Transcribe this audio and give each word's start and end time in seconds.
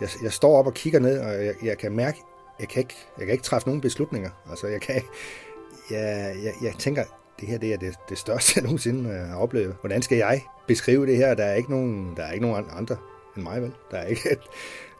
Jeg, 0.00 0.08
jeg 0.22 0.32
står 0.32 0.58
op 0.58 0.66
og 0.66 0.74
kigger 0.74 1.00
ned, 1.00 1.20
og 1.20 1.44
jeg, 1.44 1.54
jeg 1.62 1.78
kan 1.78 1.92
mærke, 1.92 2.18
jeg 2.60 2.68
kan, 2.68 2.80
ikke, 2.80 2.94
jeg 3.18 3.26
kan 3.26 3.32
ikke 3.32 3.44
træffe 3.44 3.68
nogen 3.68 3.80
beslutninger. 3.80 4.30
Altså, 4.50 4.66
jeg, 4.66 4.80
kan, 4.80 5.02
jeg, 5.90 6.36
jeg, 6.42 6.52
jeg 6.62 6.74
tænker, 6.78 7.04
det 7.40 7.48
her 7.48 7.58
det 7.58 7.72
er 7.72 7.76
det, 7.76 7.94
det 8.08 8.18
største, 8.18 8.52
jeg 8.56 8.62
nogensinde 8.64 9.10
øh, 9.10 9.16
har 9.16 9.36
oplevet. 9.36 9.76
Hvordan 9.80 10.02
skal 10.02 10.18
jeg 10.18 10.42
beskrive 10.66 11.06
det 11.06 11.16
her? 11.16 11.34
Der 11.34 11.44
er 11.44 11.54
ikke 11.54 11.70
nogen, 11.70 12.16
der 12.16 12.22
er 12.22 12.32
ikke 12.32 12.46
nogen 12.46 12.66
andre 12.70 12.96
end 13.36 13.44
mig, 13.44 13.62
vel? 13.62 13.72
Der 13.90 13.96
er 13.96 14.06
ikke, 14.06 14.36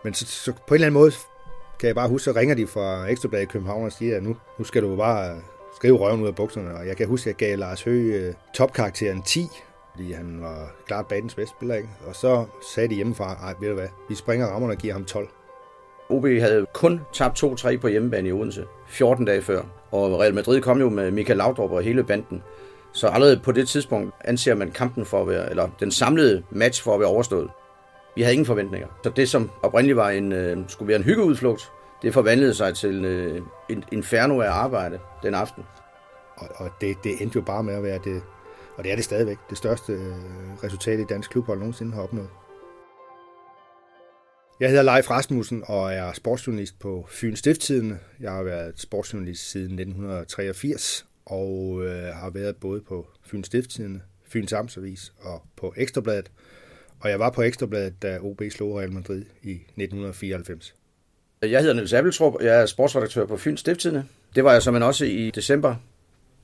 men 0.04 0.14
så, 0.14 0.26
så 0.26 0.52
på 0.52 0.58
en 0.68 0.74
eller 0.74 0.86
anden 0.86 1.00
måde 1.00 1.12
kan 1.78 1.86
jeg 1.86 1.94
bare 1.94 2.08
huske, 2.08 2.24
så 2.24 2.32
ringer 2.32 2.54
de 2.54 2.66
fra 2.66 3.06
Ekstrabladet 3.08 3.44
i 3.44 3.48
København 3.48 3.84
og 3.84 3.92
siger, 3.92 4.16
at 4.16 4.22
nu, 4.22 4.36
nu 4.58 4.64
skal 4.64 4.82
du 4.82 4.96
bare 4.96 5.30
øh, 5.30 5.36
skrive 5.76 5.98
røven 5.98 6.22
ud 6.22 6.26
af 6.26 6.34
bukserne. 6.34 6.74
Og 6.74 6.86
jeg 6.86 6.96
kan 6.96 7.06
huske, 7.06 7.30
at 7.30 7.40
jeg 7.40 7.48
gav 7.48 7.58
Lars 7.58 7.82
Høgh 7.82 8.26
øh, 8.26 8.34
topkarakteren 8.54 9.22
10, 9.22 9.48
fordi 9.96 10.12
han 10.12 10.38
var 10.40 10.70
klart 10.86 11.06
badens 11.06 11.34
bedste 11.34 11.54
spiller, 11.56 11.74
ikke? 11.74 11.88
Og 12.06 12.16
så 12.16 12.44
sagde 12.74 12.88
de 12.88 12.94
hjemmefra, 12.94 13.34
ej, 13.34 13.54
ved 13.60 13.68
du 13.68 13.74
hvad, 13.74 13.88
vi 14.08 14.14
springer 14.14 14.46
rammerne 14.46 14.74
og 14.74 14.78
giver 14.78 14.92
ham 14.92 15.04
12. 15.04 15.28
OB 16.08 16.24
havde 16.24 16.66
kun 16.74 17.00
tabt 17.12 17.44
2-3 17.44 17.76
på 17.76 17.88
hjemmebane 17.88 18.28
i 18.28 18.32
Odense 18.32 18.64
14 18.88 19.24
dage 19.24 19.42
før. 19.42 19.62
Og 19.90 20.20
Real 20.20 20.34
Madrid 20.34 20.60
kom 20.60 20.80
jo 20.80 20.88
med 20.88 21.10
Michael 21.10 21.36
Laudrup 21.36 21.70
og 21.70 21.82
hele 21.82 22.04
banden. 22.04 22.42
Så 22.92 23.06
allerede 23.08 23.40
på 23.44 23.52
det 23.52 23.68
tidspunkt 23.68 24.14
anser 24.24 24.54
man 24.54 24.70
kampen 24.70 25.04
for 25.04 25.20
at 25.22 25.28
være, 25.28 25.50
eller 25.50 25.68
den 25.80 25.90
samlede 25.90 26.42
match 26.50 26.82
for 26.82 26.94
at 26.94 27.00
være 27.00 27.08
overstået. 27.08 27.50
Vi 28.16 28.22
havde 28.22 28.34
ingen 28.34 28.46
forventninger. 28.46 28.88
Så 29.04 29.10
det, 29.10 29.28
som 29.28 29.50
oprindeligt 29.62 29.96
var 29.96 30.10
en, 30.10 30.32
øh, 30.32 30.58
skulle 30.68 30.88
være 30.88 30.98
en 30.98 31.04
hyggeudflugt, 31.04 31.72
det 32.02 32.14
forvandlede 32.14 32.54
sig 32.54 32.74
til 32.74 33.04
øh, 33.04 33.42
en 33.68 33.84
inferno 33.92 34.40
af 34.40 34.50
arbejde 34.50 34.98
den 35.22 35.34
aften. 35.34 35.64
Og, 36.36 36.48
og 36.56 36.70
det, 36.80 36.96
det 37.04 37.22
endte 37.22 37.36
jo 37.36 37.42
bare 37.42 37.62
med 37.62 37.74
at 37.74 37.82
være 37.82 37.98
det, 38.04 38.22
og 38.76 38.84
det 38.84 38.92
er 38.92 38.96
det 38.96 39.04
stadigvæk, 39.04 39.36
det 39.50 39.58
største 39.58 39.92
øh, 39.92 40.64
resultat 40.64 41.00
i 41.00 41.04
dansk 41.04 41.30
klubhold 41.30 41.58
nogensinde 41.58 41.92
har 41.92 42.02
opnået. 42.02 42.28
Jeg 44.60 44.68
hedder 44.68 44.82
Leif 44.82 45.10
Rasmussen 45.10 45.62
og 45.66 45.92
er 45.92 46.12
sportsjournalist 46.12 46.78
på 46.78 47.06
Fyns 47.10 47.38
Stifttidene. 47.38 47.98
Jeg 48.20 48.32
har 48.32 48.42
været 48.42 48.80
sportsjournalist 48.80 49.50
siden 49.50 49.78
1983 49.78 51.06
og 51.26 51.82
øh, 51.84 52.14
har 52.14 52.30
været 52.30 52.56
både 52.56 52.80
på 52.80 53.06
Fyns 53.26 53.46
Stifttidene, 53.46 54.00
Fyns 54.24 54.52
Amtsavis 54.52 55.12
og 55.20 55.42
på 55.56 55.74
Ekstrabladet. 55.76 56.30
Og 57.00 57.10
jeg 57.10 57.18
var 57.18 57.30
på 57.30 57.42
Ekstrabladet, 57.42 58.02
da 58.02 58.18
OB 58.20 58.42
slog 58.50 58.78
Real 58.78 58.92
Madrid 58.92 59.24
i 59.42 59.52
1994. 59.52 60.74
Jeg 61.42 61.60
hedder 61.60 61.74
Niels 61.74 61.92
Abeltrup, 61.92 62.42
jeg 62.42 62.62
er 62.62 62.66
sportsredaktør 62.66 63.26
på 63.26 63.36
Fyns 63.36 63.60
Stifttidene. 63.60 64.04
Det 64.34 64.44
var 64.44 64.52
jeg 64.52 64.62
som 64.62 64.74
også 64.74 65.04
i 65.04 65.30
december 65.30 65.74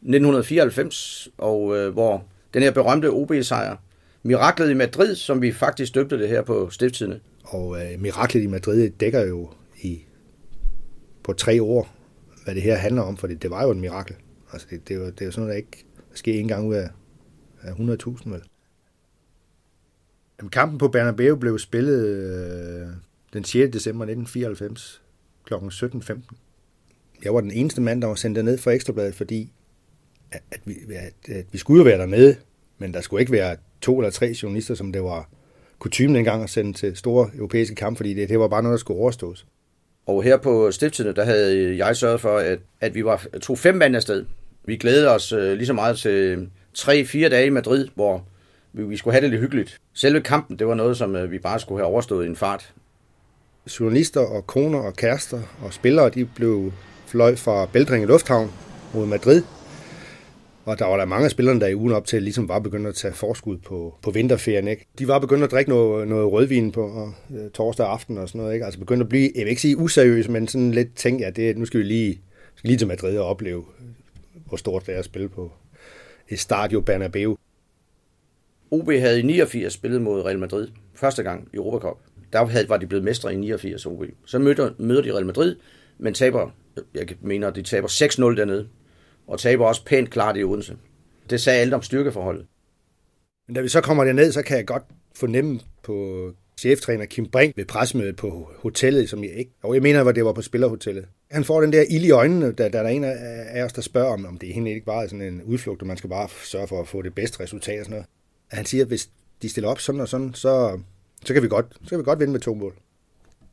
1994, 0.03 1.29
og 1.39 1.79
øh, 1.79 1.93
hvor 1.93 2.25
den 2.55 2.63
her 2.63 2.71
berømte 2.71 3.11
OB-sejr, 3.11 3.77
Miraklet 4.23 4.71
i 4.71 4.75
Madrid, 4.75 5.15
som 5.15 5.43
vi 5.43 5.53
faktisk 5.53 5.95
døbte 5.95 6.19
det 6.19 6.29
her 6.29 6.43
på 6.43 6.71
Stifttidene. 6.71 7.21
Og 7.45 7.83
øh, 7.83 8.01
Miraklet 8.01 8.43
i 8.43 8.47
Madrid 8.47 8.91
dækker 8.91 9.21
jo 9.21 9.51
i 9.83 10.05
på 11.23 11.33
tre 11.33 11.63
år, 11.63 11.95
hvad 12.45 12.55
det 12.55 12.63
her 12.63 12.77
handler 12.77 13.03
om, 13.03 13.17
for 13.17 13.27
det, 13.27 13.43
det 13.43 13.51
var 13.51 13.63
jo 13.63 13.71
et 13.71 13.77
mirakel. 13.77 14.17
Altså 14.53 14.67
det, 14.71 14.89
det, 14.89 14.95
er 14.95 14.99
jo, 14.99 15.07
det 15.07 15.21
er 15.21 15.25
jo 15.25 15.31
sådan 15.31 15.47
noget, 15.47 15.53
der 15.53 15.57
ikke 15.57 15.85
sker 16.15 16.41
en 16.41 16.49
gang 16.49 16.69
ud 16.69 16.75
af, 16.75 16.89
af 17.63 17.73
100.000 17.73 18.31
vel. 18.31 18.43
Jamen, 20.39 20.51
kampen 20.51 20.79
på 20.79 20.89
Bernabeu 20.89 21.37
blev 21.37 21.59
spillet 21.59 22.07
øh, 22.07 22.87
den 23.33 23.45
6. 23.45 23.73
december 23.73 24.05
1994 24.05 25.03
kl. 25.45 25.55
17.15. 25.55 26.21
Jeg 27.25 27.35
var 27.35 27.41
den 27.41 27.51
eneste 27.51 27.81
mand, 27.81 28.03
der 28.03 28.09
var 28.09 28.15
sendt 28.15 28.45
ned 28.45 28.59
for 28.59 28.71
Ekstrabladet, 28.71 29.15
fordi 29.15 29.53
at, 30.33 30.61
vi, 30.65 30.75
at, 30.95 31.35
at 31.37 31.45
vi 31.53 31.59
skulle 31.59 31.79
jo 31.79 31.85
være 31.85 31.99
dernede, 31.99 32.37
men 32.79 32.95
der 32.95 33.01
skulle 33.01 33.21
ikke 33.21 33.33
være 33.33 33.57
to 33.81 33.99
eller 33.99 34.11
tre 34.11 34.35
journalister, 34.43 34.75
som 34.75 34.93
det 34.93 35.03
var 35.03 35.29
kutumen 35.79 36.17
engang 36.17 36.43
at 36.43 36.51
sende 36.51 36.73
til 36.73 36.97
store 36.97 37.31
europæiske 37.37 37.75
kampe, 37.75 37.97
fordi 37.97 38.15
det, 38.15 38.29
det 38.29 38.39
var 38.39 38.49
bare 38.49 38.63
noget, 38.63 38.75
der 38.75 38.81
skulle 38.81 39.01
overstås. 39.01 39.47
Og 40.07 40.23
her 40.23 40.37
på 40.37 40.71
stiftstidene, 40.71 41.15
der 41.15 41.25
havde 41.25 41.77
jeg 41.77 41.97
sørget 41.97 42.21
for, 42.21 42.39
at, 42.39 42.59
at 42.81 42.95
vi 42.95 43.05
var, 43.05 43.27
tog 43.43 43.59
fem 43.59 43.75
mand 43.75 43.97
afsted. 43.97 44.25
Vi 44.65 44.77
glædede 44.77 45.15
os 45.15 45.33
uh, 45.33 45.53
lige 45.53 45.67
så 45.67 45.73
meget 45.73 45.99
til 45.99 46.49
tre-fire 46.75 47.29
dage 47.29 47.47
i 47.47 47.51
Madrid, 47.51 47.89
hvor 47.95 48.25
vi, 48.73 48.85
vi 48.85 48.97
skulle 48.97 49.15
have 49.15 49.23
det 49.23 49.31
lidt 49.31 49.41
hyggeligt. 49.41 49.81
Selve 49.95 50.21
kampen, 50.21 50.59
det 50.59 50.67
var 50.67 50.75
noget, 50.75 50.97
som 50.97 51.15
uh, 51.15 51.31
vi 51.31 51.39
bare 51.39 51.61
skulle 51.61 51.79
have 51.79 51.87
overstået 51.87 52.25
i 52.25 52.29
en 52.29 52.37
fart. 52.37 52.73
Journalister 53.81 54.21
og 54.21 54.47
koner 54.47 54.79
og 54.79 54.97
kærester 54.97 55.41
og 55.63 55.73
spillere, 55.73 56.11
de 56.11 56.25
blev 56.25 56.73
fløj 57.07 57.37
fra 57.37 57.67
Beldringe 57.67 58.07
Lufthavn 58.07 58.51
mod 58.95 59.07
Madrid. 59.07 59.43
Og 60.65 60.79
der 60.79 60.85
var 60.85 60.97
der 60.97 61.05
mange 61.05 61.25
af 61.25 61.31
spillerne, 61.31 61.61
der 61.61 61.67
i 61.67 61.75
ugen 61.75 61.93
op 61.93 62.07
til 62.07 62.23
ligesom 62.23 62.49
var 62.49 62.59
begyndt 62.59 62.87
at 62.87 62.95
tage 62.95 63.15
forskud 63.15 63.59
på, 63.59 63.99
på 64.03 64.11
vinterferien. 64.11 64.69
Ikke? 64.69 64.87
De 64.99 65.09
var 65.09 65.19
begyndt 65.19 65.45
at 65.45 65.51
drikke 65.51 65.71
noget, 65.71 66.09
noget 66.09 66.33
rødvin 66.33 66.73
på 66.73 66.83
og, 66.83 67.15
øh, 67.37 67.51
torsdag 67.51 67.87
aften 67.87 68.19
og 68.19 68.29
sådan 68.29 68.41
noget. 68.41 68.55
Ikke? 68.55 68.65
Altså 68.65 68.81
begyndt 68.81 69.03
at 69.03 69.09
blive, 69.09 69.31
jeg 69.35 69.45
vil 69.45 69.51
ikke 69.51 69.63
sige 69.63 69.79
useriøs, 69.79 70.29
men 70.29 70.49
sådan 70.49 70.71
lidt 70.71 70.95
tænke, 70.95 71.27
at 71.27 71.37
det, 71.37 71.57
nu 71.57 71.65
skal 71.65 71.81
vi 71.81 71.85
lige, 71.85 72.21
skal 72.55 72.69
lige 72.69 72.79
til 72.79 72.89
Madrid 72.89 73.19
og 73.19 73.27
opleve, 73.27 73.65
øh, 73.81 73.87
hvor 74.47 74.57
stort 74.57 74.87
det 74.87 74.95
er 74.95 74.99
at 74.99 75.05
spille 75.05 75.29
på 75.29 75.53
Estadio 76.29 76.81
Bernabeu. 76.81 77.37
OB 78.71 78.91
havde 78.91 79.21
i 79.21 79.23
89 79.23 79.73
spillet 79.73 80.03
mod 80.03 80.25
Real 80.25 80.39
Madrid, 80.39 80.69
første 80.95 81.23
gang 81.23 81.49
i 81.53 81.57
Europacup. 81.57 81.99
Der 82.33 82.47
havde, 82.47 82.69
var 82.69 82.77
de 82.77 82.87
blevet 82.87 83.05
mestre 83.05 83.35
i 83.35 83.37
89 83.37 83.87
OB. 83.87 84.05
Så 84.25 84.39
møder, 84.39 84.71
møder 84.79 85.03
de 85.03 85.13
Real 85.13 85.27
Madrid, 85.27 85.57
men 85.99 86.15
taber, 86.15 86.51
jeg 86.95 87.07
mener, 87.21 87.51
de 87.51 87.63
taber 87.63 87.89
6-0 87.89 88.37
dernede 88.37 88.69
og 89.27 89.39
taber 89.39 89.67
også 89.67 89.85
pænt 89.85 90.11
klart 90.11 90.37
i 90.37 90.45
Odense. 90.45 90.77
Det 91.31 91.41
sagde 91.41 91.61
alt 91.61 91.75
om 91.75 91.83
styrkeforholdet. 91.83 92.47
Men 93.47 93.55
da 93.55 93.61
vi 93.61 93.69
så 93.69 93.81
kommer 93.81 94.05
derned, 94.05 94.33
så 94.33 94.43
kan 94.43 94.57
jeg 94.57 94.67
godt 94.67 94.83
fornemme 95.17 95.61
på 95.83 96.31
cheftræner 96.61 97.05
Kim 97.05 97.27
Brink 97.27 97.57
ved 97.57 97.65
pressemødet 97.65 98.17
på 98.17 98.51
hotellet, 98.57 99.09
som 99.09 99.25
jeg 99.25 99.33
ikke... 99.33 99.51
Og 99.63 99.75
jeg 99.75 99.83
mener, 99.83 100.05
at 100.05 100.15
det 100.15 100.25
var 100.25 100.33
på 100.33 100.43
spillerhotellet. 100.43 101.05
Han 101.31 101.45
får 101.45 101.61
den 101.61 101.73
der 101.73 101.85
ild 101.91 102.05
i 102.05 102.11
øjnene, 102.11 102.53
da, 102.53 102.69
da 102.69 102.79
der 102.79 102.85
er 102.85 102.89
en 102.89 103.05
af 103.05 103.65
os, 103.65 103.73
der 103.73 103.83
spørger 103.83 104.13
om, 104.13 104.27
om 104.27 104.39
det 104.39 104.51
egentlig 104.51 104.75
ikke 104.75 104.87
bare 104.87 105.05
er 105.05 105.09
sådan 105.09 105.23
en 105.23 105.43
udflugt, 105.43 105.81
og 105.81 105.87
man 105.87 105.97
skal 105.97 106.11
bare 106.11 106.29
sørge 106.45 106.69
for 106.69 106.81
at 106.81 106.89
få 106.89 107.03
det 107.03 107.15
bedste 107.15 107.41
resultat 107.41 107.79
og 107.79 107.85
sådan 107.85 107.91
noget. 107.91 108.07
Han 108.49 108.67
siger, 108.67 108.85
at 108.85 108.89
hvis 108.89 109.11
de 109.43 109.49
stiller 109.49 109.71
op 109.71 109.81
sådan 109.81 110.01
og 110.01 110.09
sådan, 110.09 110.35
så, 110.35 110.81
så, 111.25 111.35
kan, 111.35 111.43
vi 111.43 111.49
godt, 111.49 111.67
så 111.83 111.89
kan 111.89 111.99
vi 111.99 112.05
godt 112.05 112.21
vinde 112.21 112.33
med 112.33 112.41
to 112.41 112.55
mål 112.55 112.75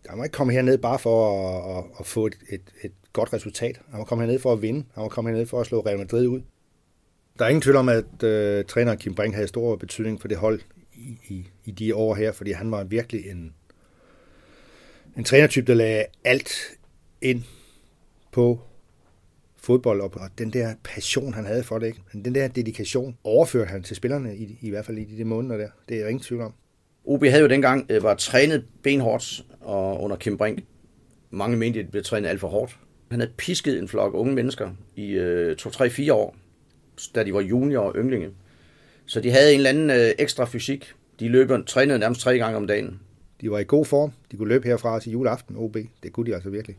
han 0.08 0.18
må 0.18 0.24
ikke 0.24 0.34
komme 0.34 0.54
herned 0.54 0.78
bare 0.78 1.00
for 1.00 1.48
at, 1.50 1.78
at, 1.78 1.84
at 2.00 2.06
få 2.06 2.26
et, 2.26 2.38
et, 2.50 2.62
et 2.84 2.92
godt 3.14 3.34
resultat. 3.34 3.82
Han 3.90 3.98
må 3.98 4.04
komme 4.04 4.24
herned 4.24 4.40
for 4.40 4.54
at 4.54 4.62
vinde. 4.62 4.86
Han 4.94 5.04
må 5.04 5.10
komme 5.10 5.30
herned 5.30 5.46
for 5.46 5.62
at 5.62 5.68
slå 5.68 5.80
Real 5.80 5.98
Madrid 5.98 6.28
ud. 6.28 6.42
Der 7.40 7.46
er 7.46 7.50
ingen 7.50 7.62
tvivl 7.62 7.76
om, 7.76 7.90
at 7.90 8.24
øh, 8.24 8.66
træner 8.66 8.96
Kim 8.96 9.16
Brink 9.16 9.34
havde 9.34 9.48
stor 9.48 9.76
betydning 9.76 10.22
for 10.22 10.28
det 10.28 10.38
hold 10.38 10.60
i, 10.94 11.18
i, 11.28 11.48
i 11.66 11.72
de 11.72 11.96
år 11.96 12.16
her, 12.16 12.32
fordi 12.32 12.52
han 12.52 12.72
var 12.72 12.84
virkelig 12.84 13.30
en, 13.30 13.54
en 15.18 15.24
trænertype, 15.24 15.68
der 15.68 15.74
lagde 15.74 16.06
alt 16.24 16.52
ind 17.22 17.44
på 18.32 18.60
fodbold, 19.58 20.02
og 20.02 20.30
den 20.38 20.54
der 20.54 20.76
passion, 20.84 21.34
han 21.34 21.46
havde 21.46 21.64
for 21.64 21.80
det, 21.80 21.88
ikke? 21.88 22.02
den 22.14 22.36
der 22.36 22.48
dedikation, 22.48 23.18
overførte 23.24 23.70
han 23.72 23.84
til 23.84 23.96
spillerne, 23.96 24.38
i, 24.38 24.58
i 24.62 24.70
hvert 24.70 24.86
fald 24.86 24.98
i 24.98 25.18
de 25.18 25.26
måneder 25.26 25.58
der. 25.58 25.70
Det 25.90 25.96
er 25.96 26.00
jeg 26.00 26.10
ingen 26.10 26.24
tvivl 26.24 26.42
om. 26.42 26.54
OB 27.06 27.24
havde 27.24 27.42
jo 27.42 27.48
dengang 27.48 27.86
øh, 27.90 28.04
var 28.04 28.16
trænet 28.16 28.66
benhårdt 28.84 29.44
og 29.62 30.04
under 30.04 30.18
Kim 30.18 30.38
Brink. 30.38 30.64
Mange 31.30 31.58
mente, 31.58 31.80
at 31.80 31.84
det 31.86 31.92
blev 31.92 32.04
trænet 32.04 32.30
alt 32.30 32.40
for 32.40 32.48
hårdt. 32.48 32.78
Han 33.12 33.20
havde 33.20 33.32
pisket 33.38 33.80
en 33.80 33.88
flok 33.88 34.14
unge 34.14 34.34
mennesker 34.34 34.70
i 34.96 35.12
øh, 35.12 35.56
2-3-4 35.62 36.14
år, 36.14 36.36
da 37.16 37.24
de 37.24 37.34
var 37.34 37.42
junior 37.42 37.82
og 37.82 37.96
ynglinge. 37.96 38.30
Så 39.06 39.22
de 39.22 39.32
havde 39.32 39.54
en 39.54 39.60
eller 39.60 39.70
anden 39.70 39.90
øh, 39.90 40.12
ekstra 40.20 40.46
fysik. 40.46 40.94
De 41.20 41.28
løb 41.28 41.52
trænede 41.68 42.00
nærmest 42.00 42.22
tre 42.22 42.38
gange 42.38 42.58
om 42.58 42.68
dagen. 42.68 43.00
De 43.42 43.52
var 43.52 43.60
i 43.60 43.64
god 43.64 43.86
form. 43.86 44.12
De 44.32 44.38
kunne 44.38 44.50
løbe 44.50 44.68
herfra 44.68 45.00
til 45.00 45.12
juleaften, 45.12 45.56
OB. 45.58 45.78
Det 46.04 46.14
kunne 46.14 46.26
de 46.26 46.36
altså 46.36 46.50
virkelig. 46.50 46.78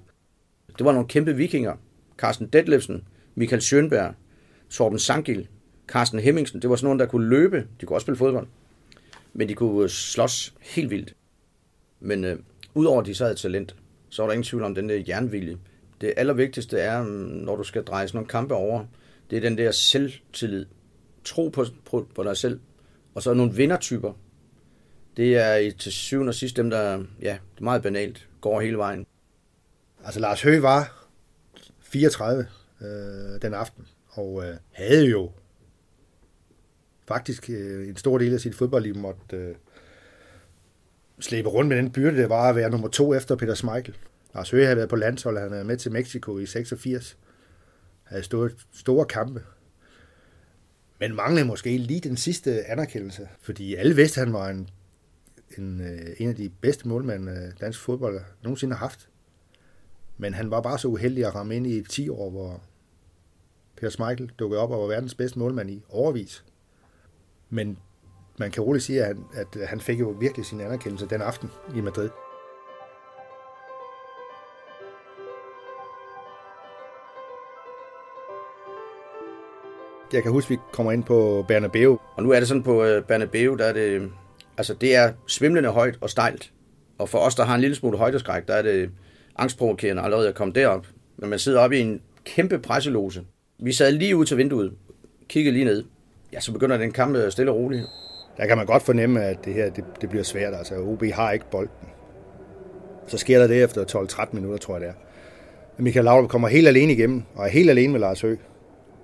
Det 0.79 0.87
var 0.87 0.93
nogle 0.93 1.09
kæmpe 1.09 1.37
vikinger. 1.37 1.77
Carsten 2.19 2.47
Detlefsen, 2.47 3.05
Michael 3.35 3.63
Schönberg, 3.63 4.15
Torben 4.71 4.99
Sangil, 4.99 5.49
Carsten 5.89 6.21
Hemmingsen. 6.21 6.63
Det 6.63 6.71
var 6.71 6.77
sådan 6.77 6.87
nogen, 6.87 6.99
der 6.99 7.07
kunne 7.07 7.29
løbe. 7.29 7.67
De 7.81 7.87
kunne 7.87 7.97
også 7.97 8.05
spille 8.05 8.19
fodbold. 8.19 8.47
Men 9.33 9.49
de 9.49 9.55
kunne 9.55 9.89
slås 9.89 10.55
helt 10.61 10.91
vildt. 10.91 11.15
Men 12.01 12.25
øh, 12.25 12.39
udover 12.75 13.01
at 13.01 13.07
de 13.07 13.15
så 13.15 13.25
havde 13.25 13.37
talent, 13.37 13.77
så 14.09 14.23
var 14.23 14.27
der 14.27 14.33
ingen 14.33 14.45
tvivl 14.45 14.63
om 14.63 14.75
den 14.75 14.89
der 14.89 15.03
jernvilje. 15.09 15.59
Det 16.01 16.15
allervigtigste 16.17 16.79
er, 16.79 17.03
mm, 17.03 17.09
når 17.09 17.57
du 17.57 17.63
skal 17.63 17.85
dreje 17.85 18.09
sådan 18.09 18.17
nogle 18.17 18.29
kampe 18.29 18.55
over, 18.55 18.85
det 19.31 19.37
er 19.37 19.41
den 19.41 19.59
der 19.59 19.71
selvtillid. 19.71 20.67
Tro 21.25 21.49
på, 21.49 21.65
på, 21.85 22.07
på 22.15 22.25
dig 22.25 22.37
selv. 22.37 22.61
Og 23.15 23.23
så 23.23 23.35
nogle 23.35 23.55
vindertyper. 23.55 24.13
Det 25.17 25.37
er 25.37 25.73
til 25.79 25.93
syvende 25.93 26.31
og 26.31 26.35
sidst 26.35 26.57
dem, 26.57 26.71
der, 26.71 27.05
ja, 27.23 27.39
det 27.55 27.61
er 27.61 27.65
meget 27.65 27.83
banalt, 27.83 28.29
går 28.41 28.61
hele 28.61 28.79
vejen. 28.79 29.07
Altså 30.05 30.21
Lars 30.21 30.43
Høgh 30.43 30.63
var 30.63 31.07
34 31.81 32.47
øh, 32.81 33.43
den 33.43 33.55
aften, 33.55 33.87
og 34.11 34.45
øh, 34.49 34.57
havde 34.73 35.07
jo 35.07 35.31
faktisk 37.11 37.51
øh, 37.51 37.89
en 37.89 37.97
stor 37.97 38.19
del 38.19 38.35
af 38.35 38.41
sit 38.41 38.55
fodboldliv 38.55 38.97
måtte 38.97 39.37
øh, 39.37 39.55
slæbe 41.21 41.49
rundt 41.49 41.69
med 41.69 41.77
den 41.77 41.93
byrde, 41.93 42.17
det 42.17 42.29
var 42.29 42.49
at 42.49 42.57
være 42.57 42.71
nummer 42.71 42.89
to 42.89 43.15
efter 43.15 43.37
Peter 43.37 43.55
Schmeichel. 43.55 43.97
Lars 44.35 44.51
Høgh 44.51 44.65
havde 44.65 44.77
været 44.77 44.89
på 44.89 44.97
landsholdet, 44.97 45.43
han 45.43 45.53
havde 45.53 45.65
med 45.65 45.77
til 45.77 45.93
Mexico 45.93 46.39
i 46.39 46.47
86, 46.47 47.17
havde 48.03 48.23
stået 48.23 48.57
store 48.73 49.05
kampe, 49.05 49.43
men 51.01 51.15
manglede 51.15 51.47
måske 51.47 51.79
lige 51.79 52.01
den 52.01 52.17
sidste 52.17 52.65
anerkendelse, 52.65 53.29
fordi 53.41 53.75
alle 53.75 53.97
vidste, 53.97 54.21
at 54.21 54.27
han 54.27 54.35
var 54.35 54.49
en 54.49 54.69
en, 55.59 55.81
øh, 55.81 56.17
en 56.19 56.29
af 56.29 56.35
de 56.35 56.51
bedste 56.61 56.89
målmænd, 56.89 57.31
øh, 57.31 57.53
dansk 57.61 57.81
fodbold 57.81 58.21
nogensinde 58.43 58.75
har 58.75 58.87
haft. 58.87 59.09
Men 60.19 60.35
han 60.35 60.51
var 60.51 60.61
bare 60.61 60.79
så 60.79 60.89
uheldig 60.89 61.27
at 61.27 61.35
ramme 61.35 61.57
ind 61.57 61.67
i 61.67 61.83
10 61.83 62.09
år, 62.09 62.31
hvor 62.31 62.63
Per 63.77 63.89
Schmeichel 63.89 64.33
dukkede 64.39 64.61
op 64.61 64.71
og 64.71 64.81
var 64.81 64.87
verdens 64.87 65.15
bedste 65.15 65.39
målmand 65.39 65.71
i 65.71 65.83
overvis. 65.89 66.45
Men 67.51 67.79
man 68.39 68.51
kan 68.51 68.63
roligt 68.63 68.85
sige, 68.85 69.05
at 69.05 69.07
han, 69.07 69.25
at 69.33 69.69
han 69.69 69.81
fik 69.81 70.01
jo 70.01 70.17
virkelig 70.21 70.47
sin 70.47 70.61
anerkendelse 70.61 71.07
den 71.07 71.23
aften 71.23 71.51
i 71.77 71.81
Madrid. 71.81 72.11
Jeg 80.13 80.23
kan 80.23 80.33
huske, 80.33 80.47
at 80.47 80.51
vi 80.51 80.63
kommer 80.73 80.93
ind 80.93 81.05
på 81.05 81.45
Bernabeu. 81.49 81.99
Og 82.17 82.23
nu 82.23 82.31
er 82.31 82.39
det 82.39 82.49
sådan 82.49 82.63
på 82.63 82.85
øh, 82.85 83.05
Bernabeu, 83.05 83.55
der 83.55 83.65
er 83.65 83.73
det, 83.73 84.13
altså 84.57 84.75
det 84.75 84.97
er 84.97 85.13
svimlende 85.27 85.69
højt 85.69 85.99
og 86.01 86.11
stejlt. 86.11 86.53
Og 86.99 87.09
for 87.09 87.19
os, 87.19 87.35
der 87.35 87.45
har 87.45 87.55
en 87.55 87.61
lille 87.61 87.77
smule 87.77 87.99
højdeskræk, 87.99 88.49
der 88.49 88.55
er 88.55 88.63
det 88.63 88.91
angstprovokerende 89.37 90.03
allerede 90.03 90.29
at 90.29 90.35
komme 90.35 90.55
derop. 90.55 90.87
Men 91.17 91.31
man 91.31 91.39
sidder 91.39 91.61
oppe 91.61 91.79
i 91.79 91.81
en 91.81 92.03
kæmpe 92.25 92.59
presselose. 92.59 93.25
Vi 93.59 93.73
sad 93.73 93.93
lige 93.93 94.17
ud 94.17 94.25
til 94.25 94.37
vinduet, 94.37 94.73
kiggede 95.29 95.53
lige 95.53 95.65
ned. 95.65 95.85
Ja, 96.33 96.41
så 96.41 96.53
begynder 96.53 96.77
den 96.77 96.93
kamp 96.93 97.17
øh, 97.17 97.31
stille 97.33 97.53
og 97.53 97.57
roligt. 97.57 97.87
Der 98.37 98.47
kan 98.47 98.57
man 98.57 98.67
godt 98.67 98.83
fornemme, 98.83 99.25
at 99.25 99.45
det 99.45 99.55
her 99.55 99.71
det, 99.71 99.85
det 100.01 100.09
bliver 100.09 100.25
svært. 100.25 100.55
Altså, 100.55 100.75
OB 100.79 101.05
har 101.15 101.33
ikke 101.33 101.51
bolden. 101.51 101.89
Så 103.07 103.19
sker 103.19 103.39
der 103.39 103.47
det 103.47 103.63
efter 103.63 103.85
12-13 103.85 104.29
minutter, 104.33 104.59
tror 104.59 104.75
jeg 104.75 104.81
det 104.81 104.89
er. 104.89 104.95
Michael 105.83 106.05
Laudrup 106.05 106.31
kommer 106.31 106.49
helt 106.49 106.69
alene 106.69 106.93
igennem, 106.93 107.23
og 107.35 107.45
er 107.45 107.51
helt 107.51 107.71
alene 107.71 107.93
med 107.93 108.01
Lars 108.01 108.21
Høgh. 108.21 108.41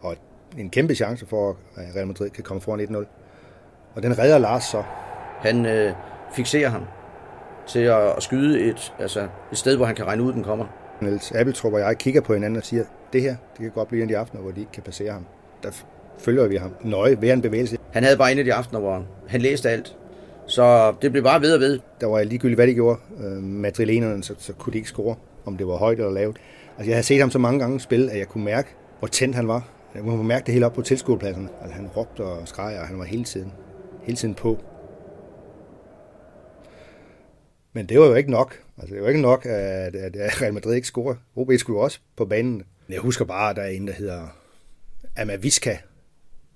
Og 0.00 0.16
en 0.58 0.70
kæmpe 0.70 0.94
chance 0.94 1.26
for, 1.26 1.56
at 1.76 1.82
øh, 1.88 1.96
Real 1.96 2.06
Madrid 2.06 2.30
kan 2.30 2.44
komme 2.44 2.60
foran 2.60 2.80
1-0. 2.80 3.04
Og 3.94 4.02
den 4.02 4.18
redder 4.18 4.38
Lars 4.38 4.64
så. 4.64 4.82
Han 5.40 5.66
øh, 5.66 5.92
fixerer 6.32 6.68
ham 6.68 6.82
til 7.66 7.80
at, 7.80 8.16
at 8.16 8.22
skyde 8.22 8.60
et, 8.60 8.92
altså 8.98 9.28
et 9.52 9.58
sted, 9.58 9.76
hvor 9.76 9.86
han 9.86 9.94
kan 9.94 10.06
regne 10.06 10.22
ud, 10.22 10.32
den 10.32 10.44
kommer. 10.44 10.66
Niels 11.00 11.32
Appeltrup 11.32 11.72
og 11.72 11.80
jeg 11.80 11.98
kigger 11.98 12.20
på 12.20 12.34
hinanden 12.34 12.56
og 12.56 12.64
siger, 12.64 12.84
det 13.12 13.22
her, 13.22 13.36
det 13.52 13.60
kan 13.60 13.70
godt 13.70 13.88
blive 13.88 14.02
en 14.02 14.08
af 14.08 14.14
de 14.14 14.18
aftener, 14.18 14.42
hvor 14.42 14.50
de 14.50 14.60
ikke 14.60 14.72
kan 14.72 14.82
passere 14.82 15.12
ham. 15.12 15.26
Der 15.62 15.70
følger 16.18 16.46
vi 16.46 16.56
ham 16.56 16.70
nøje 16.84 17.14
hver 17.14 17.32
en 17.32 17.42
bevægelse. 17.42 17.78
Han 17.92 18.02
havde 18.02 18.16
bare 18.16 18.32
en 18.32 18.38
af 18.38 18.44
de 18.44 18.54
aftener, 18.54 18.80
hvor 18.80 19.06
han 19.28 19.40
læste 19.40 19.70
alt. 19.70 19.96
Så 20.46 20.94
det 21.02 21.12
blev 21.12 21.24
bare 21.24 21.40
ved 21.40 21.54
og 21.54 21.60
ved. 21.60 21.80
Der 22.00 22.06
var 22.06 22.22
ligegyldigt, 22.22 22.58
hvad 22.58 22.66
de 22.66 22.74
gjorde. 22.74 22.98
Øh, 23.20 23.42
madrilenerne, 23.42 24.24
så, 24.24 24.34
så 24.38 24.52
kunne 24.52 24.72
de 24.72 24.78
ikke 24.78 24.88
score, 24.88 25.16
om 25.44 25.56
det 25.56 25.66
var 25.66 25.76
højt 25.76 25.98
eller 25.98 26.12
lavt. 26.12 26.36
Altså, 26.76 26.90
jeg 26.90 26.96
havde 26.96 27.06
set 27.06 27.20
ham 27.20 27.30
så 27.30 27.38
mange 27.38 27.60
gange 27.60 27.80
spille, 27.80 28.10
at 28.10 28.18
jeg 28.18 28.28
kunne 28.28 28.44
mærke, 28.44 28.68
hvor 28.98 29.08
tændt 29.08 29.34
han 29.34 29.48
var. 29.48 29.68
Jeg 29.94 30.02
kunne 30.02 30.24
mærke 30.24 30.46
det 30.46 30.54
hele 30.54 30.66
op 30.66 30.72
på 30.72 30.82
tilskuerpladsen. 30.82 31.48
Altså, 31.62 31.76
han 31.76 31.86
råbte 31.86 32.20
og 32.20 32.48
skreg, 32.48 32.78
og 32.80 32.86
han 32.86 32.98
var 32.98 33.04
hele 33.04 33.24
tiden, 33.24 33.52
hele 34.02 34.16
tiden 34.16 34.34
på. 34.34 34.58
Men 37.72 37.86
det 37.86 38.00
var 38.00 38.06
jo 38.06 38.14
ikke 38.14 38.30
nok. 38.30 38.60
Altså, 38.78 38.94
det 38.94 39.02
var 39.02 39.08
ikke 39.08 39.20
nok, 39.20 39.46
at, 39.46 39.96
at 39.96 40.42
Real 40.42 40.54
Madrid 40.54 40.74
ikke 40.74 40.86
scorer. 40.86 41.14
OB 41.36 41.52
skulle 41.58 41.78
jo 41.78 41.84
også 41.84 41.98
på 42.16 42.24
banen. 42.24 42.62
Jeg 42.88 43.00
husker 43.00 43.24
bare, 43.24 43.50
at 43.50 43.56
der 43.56 43.62
er 43.62 43.68
en, 43.68 43.86
der 43.86 43.92
hedder 43.92 44.36
Amaviska, 45.16 45.76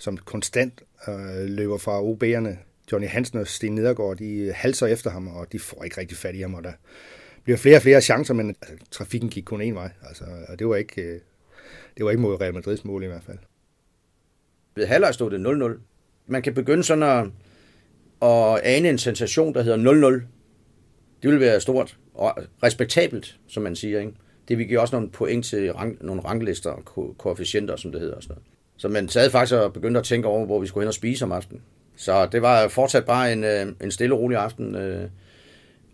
som 0.01 0.17
konstant 0.17 0.83
øh, 1.09 1.45
løber 1.45 1.79
fra 1.79 2.03
OB'erne. 2.03 2.57
Johnny 2.93 3.09
Hansen 3.09 3.39
og 3.39 3.47
Sten 3.47 3.75
Nedergaard, 3.75 4.17
de 4.17 4.53
halser 4.55 4.87
efter 4.87 5.11
ham, 5.11 5.29
og 5.29 5.53
de 5.53 5.59
får 5.59 5.85
ikke 5.85 6.01
rigtig 6.01 6.17
fat 6.17 6.35
i 6.35 6.41
ham, 6.41 6.55
og 6.55 6.65
der 6.65 6.73
bliver 7.45 7.57
flere 7.57 7.77
og 7.77 7.83
flere 7.83 8.01
chancer, 8.01 8.35
men 8.35 8.57
altså, 8.63 8.87
trafikken 8.91 9.31
gik 9.31 9.45
kun 9.45 9.61
en 9.61 9.75
vej. 9.75 9.91
Altså, 10.09 10.25
og 10.49 10.59
det 10.59 10.69
var 10.69 10.77
ikke, 10.77 11.03
øh, 11.03 11.21
det 11.97 12.05
var 12.05 12.11
ikke 12.11 12.23
mod 12.23 12.41
Real 12.41 12.55
Madrids 12.55 12.85
mål 12.85 13.03
i 13.03 13.07
hvert 13.07 13.23
fald. 13.23 13.39
Ved 14.75 14.87
halvleg 14.87 15.15
stod 15.15 15.31
det 15.31 15.75
0-0. 15.77 15.81
Man 16.27 16.43
kan 16.43 16.55
begynde 16.55 16.85
sådan 16.85 17.03
at, 17.03 17.27
at 18.29 18.61
ane 18.63 18.89
en 18.89 18.99
sensation, 18.99 19.55
der 19.55 19.63
hedder 19.63 20.19
0-0. 20.21 20.27
Det 21.23 21.31
vil 21.31 21.41
være 21.41 21.61
stort 21.61 21.99
og 22.15 22.39
respektabelt, 22.63 23.39
som 23.49 23.63
man 23.63 23.77
siger. 23.77 24.01
Ikke? 24.01 24.13
Det 24.49 24.59
vil 24.59 24.69
give 24.69 24.81
også 24.81 24.97
nogle 24.97 25.11
point 25.11 25.45
til 25.45 25.73
rang, 25.73 25.99
nogle 26.01 26.23
ranglister 26.23 26.71
og 26.71 26.85
ko- 26.85 27.15
koefficienter, 27.19 27.77
som 27.77 27.93
det 27.93 28.01
hedder. 28.01 28.17
Og 28.17 28.23
sådan 28.23 28.35
noget. 28.35 28.50
Så 28.81 28.89
man 28.89 29.09
sad 29.09 29.31
faktisk 29.31 29.55
og 29.55 29.73
begyndte 29.73 30.01
at 30.01 30.07
tænke 30.07 30.29
over, 30.29 30.47
hvor 30.47 30.61
vi 30.61 30.67
skulle 30.67 30.85
hen 30.85 30.89
og 30.89 30.95
spise 30.95 31.25
om 31.25 31.33
aftenen. 31.33 31.63
Så 31.97 32.27
det 32.27 32.43
var 32.43 32.69
fortsat 32.69 33.05
bare 33.05 33.33
en, 33.33 33.45
øh, 33.45 33.67
en 33.83 33.91
stille 33.91 34.15
og 34.15 34.21
rolig 34.21 34.39
aften, 34.39 34.75
øh, 34.75 35.09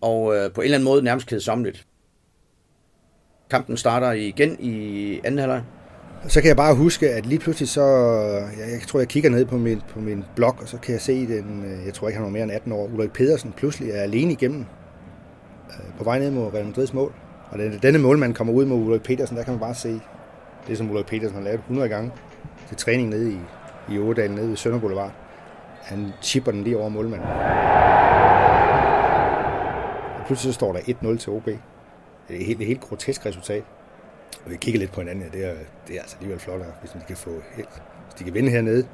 og 0.01 0.37
øh, 0.37 0.53
på 0.53 0.61
en 0.61 0.65
eller 0.65 0.77
anden 0.77 0.85
måde 0.85 1.03
nærmest 1.03 1.27
kedsomligt. 1.27 1.87
Kampen 3.51 3.77
starter 3.77 4.13
igen 4.13 4.57
i 4.61 5.21
anden 5.25 5.39
halvleg. 5.39 5.63
Så 6.29 6.41
kan 6.41 6.49
jeg 6.49 6.57
bare 6.57 6.75
huske, 6.75 7.11
at 7.11 7.27
lige 7.27 7.39
pludselig 7.39 7.69
så, 7.69 7.85
jeg, 8.59 8.73
jeg 8.73 8.81
tror, 8.87 9.01
jeg 9.01 9.09
kigger 9.09 9.31
ned 9.31 9.45
på 9.45 9.59
min, 9.59 9.83
på 9.89 10.01
min 10.01 10.25
blog, 10.37 10.57
og 10.61 10.69
så 10.69 10.79
kan 10.79 10.93
jeg 10.93 11.01
se 11.01 11.27
den, 11.27 11.65
øh, 11.65 11.87
jeg 11.87 11.95
tror 11.95 12.09
ikke, 12.09 12.17
han 12.17 12.25
var 12.25 12.31
mere 12.31 12.43
end 12.43 12.53
18 12.53 12.73
år, 12.73 12.91
Ulrik 12.95 13.13
Pedersen 13.13 13.55
pludselig 13.57 13.91
er 13.91 14.03
alene 14.03 14.33
igennem 14.33 14.61
øh, 15.71 15.99
på 15.99 16.05
vej 16.05 16.19
ned 16.19 16.31
mod 16.31 16.55
Real 16.55 16.67
Madrids 16.67 16.95
mål. 16.95 17.15
Og 17.51 17.59
denne, 17.59 17.79
denne 17.83 17.99
målmand 17.99 18.35
kommer 18.35 18.53
ud 18.53 18.65
mod 18.65 18.79
Ulrik 18.79 19.03
Petersen, 19.03 19.37
der 19.37 19.43
kan 19.43 19.53
man 19.53 19.61
bare 19.61 19.75
se 19.75 20.01
det, 20.69 20.79
som 20.79 20.91
Ulrik 20.91 21.07
Petersen 21.07 21.37
har 21.37 21.45
lavet 21.45 21.59
100 21.59 21.89
gange 21.89 22.11
til 22.69 22.77
træning 22.77 23.09
nede 23.09 23.33
i, 23.33 23.39
i 23.95 23.99
Ådalen, 23.99 24.37
nede 24.37 24.49
ved 24.49 24.57
Sønder 24.57 24.79
Boulevard. 24.79 25.13
Han 25.83 26.13
chipper 26.23 26.53
den 26.53 26.65
lige 26.65 26.79
over 26.79 26.89
målmanden. 26.89 27.29
Og 30.19 30.27
pludselig 30.27 30.55
så 30.55 30.57
står 30.57 30.73
der 30.73 30.81
1-0 30.81 31.19
til 31.19 31.33
OB. 31.33 31.45
Det 31.45 31.57
er 32.29 32.41
et 32.41 32.47
helt, 32.47 32.61
et 32.61 32.67
helt 32.67 32.81
grotesk 32.81 33.27
resultat. 33.27 33.63
Og 34.45 34.51
vi 34.51 34.57
kigger 34.57 34.81
lidt 34.81 34.93
på 34.93 35.01
hinanden, 35.01 35.25
ja, 35.25 35.39
det 35.39 35.47
er, 35.47 35.55
det 35.89 35.97
er 35.97 36.01
altså 36.01 36.17
alligevel 36.17 36.41
flot, 36.41 36.61
hvis 36.81 36.91
de 36.91 37.01
kan 37.07 37.17
få 37.17 37.31
helt, 37.57 37.69
hvis 38.05 38.15
de 38.19 38.25
kan 38.25 38.35
vinde 38.35 38.51
hernede. 38.51 38.87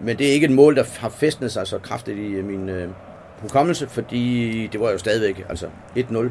Men 0.00 0.18
det 0.18 0.28
er 0.28 0.32
ikke 0.32 0.44
et 0.44 0.52
mål, 0.52 0.76
der 0.76 0.84
har 0.98 1.08
festnet 1.08 1.52
sig 1.52 1.66
så 1.66 1.78
kraftigt 1.78 2.18
i 2.18 2.42
min 2.42 2.68
øh, 2.68 2.90
hukommelse, 3.38 3.88
fordi 3.88 4.66
det 4.72 4.80
var 4.80 4.90
jo 4.90 4.98
stadigvæk 4.98 5.46
altså 5.48 5.66
1-0. 5.96 6.30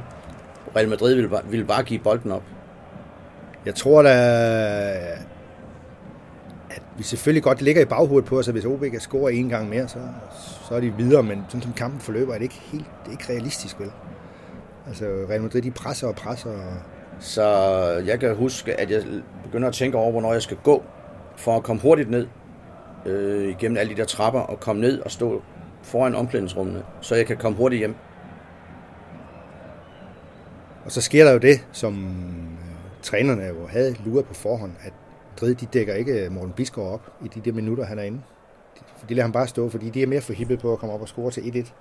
Real 0.76 0.90
Madrid 0.90 1.16
ville 1.16 1.30
bare, 1.30 1.46
ville 1.46 1.66
bare 1.66 1.84
give 1.84 2.00
bolden 2.00 2.32
op. 2.32 2.44
Jeg 3.66 3.76
tror 3.76 4.04
at 4.08 5.20
vi 6.98 7.04
selvfølgelig 7.04 7.44
godt 7.44 7.62
ligger 7.62 7.82
i 7.82 7.86
baghovedet 7.86 8.30
på 8.30 8.40
os, 8.40 8.48
at 8.48 8.54
hvis 8.54 8.66
OB 8.66 8.82
kan 8.92 9.00
score 9.00 9.34
en 9.34 9.50
gang 9.50 9.70
mere, 9.70 9.88
så, 9.88 10.00
så 10.68 10.76
er 10.76 10.80
de 10.80 10.94
videre, 10.98 11.24
men 11.24 11.44
sådan 11.48 11.62
som 11.62 11.74
kampen 11.74 12.00
forløber, 12.00 12.34
er 12.34 12.38
det 12.38 12.44
ikke, 12.44 12.62
helt, 12.72 12.86
det 13.04 13.08
er 13.08 13.12
ikke 13.12 13.30
realistisk, 13.30 13.80
vel? 13.80 13.92
Altså, 14.88 15.06
Real 15.06 15.42
Madrid, 15.42 15.62
de 15.62 15.72
presser 15.72 16.08
og 16.08 16.16
presser. 16.16 16.50
Og... 16.50 16.74
Så 17.20 17.44
jeg 18.06 18.20
kan 18.20 18.36
huske, 18.36 18.80
at 18.80 18.92
jeg 18.92 19.04
begynder 19.44 19.68
at 19.68 19.74
tænke 19.74 19.98
over, 19.98 20.12
hvornår 20.12 20.34
jeg 20.34 20.42
skal 20.42 20.58
gå, 20.64 20.84
for 21.36 21.58
at 21.58 21.64
komme 21.64 21.82
hurtigt 21.82 22.10
ned 22.10 22.28
øh, 23.06 23.50
igennem 23.50 23.78
alle 23.78 23.94
de 23.94 23.98
der 23.98 24.06
trapper, 24.06 24.40
og 24.40 24.60
komme 24.60 24.82
ned 24.82 25.00
og 25.00 25.12
stå 25.12 25.42
foran 25.84 26.16
omklædningsrummene, 26.16 26.84
så 27.02 27.16
jeg 27.16 27.26
kan 27.26 27.38
komme 27.38 27.58
hurtigt 27.58 27.80
hjem. 27.80 27.96
Og 30.86 30.92
så 30.92 31.02
sker 31.02 31.26
der 31.26 31.32
jo 31.32 31.38
det, 31.38 31.66
som 31.72 32.06
øh, 32.06 32.62
trænerne 33.02 33.44
jo 33.44 33.68
havde 33.68 33.96
luret 34.06 34.26
på 34.26 34.34
forhånd, 34.34 34.72
at 34.82 34.94
Madrid, 35.32 35.56
de 35.56 35.66
dækker 35.66 35.94
ikke 35.94 36.28
Morten 36.32 36.54
Bisgaard 36.54 36.94
op 36.94 37.12
i 37.26 37.28
de 37.28 37.42
der 37.46 37.52
minutter, 37.52 37.86
han 37.86 38.00
er 38.00 38.04
inde. 38.04 38.22
De, 38.80 39.08
de 39.10 39.14
lader 39.14 39.24
ham 39.24 39.32
bare 39.32 39.48
stå, 39.48 39.70
fordi 39.70 39.90
de 39.90 40.04
er 40.04 40.08
mere 40.08 40.22
forhippet 40.22 40.60
på 40.60 40.74
at 40.74 40.80
komme 40.80 40.96
op 40.96 41.02
og 41.02 41.08
score 41.08 41.32
til 41.32 41.42
1-1. 41.42 41.72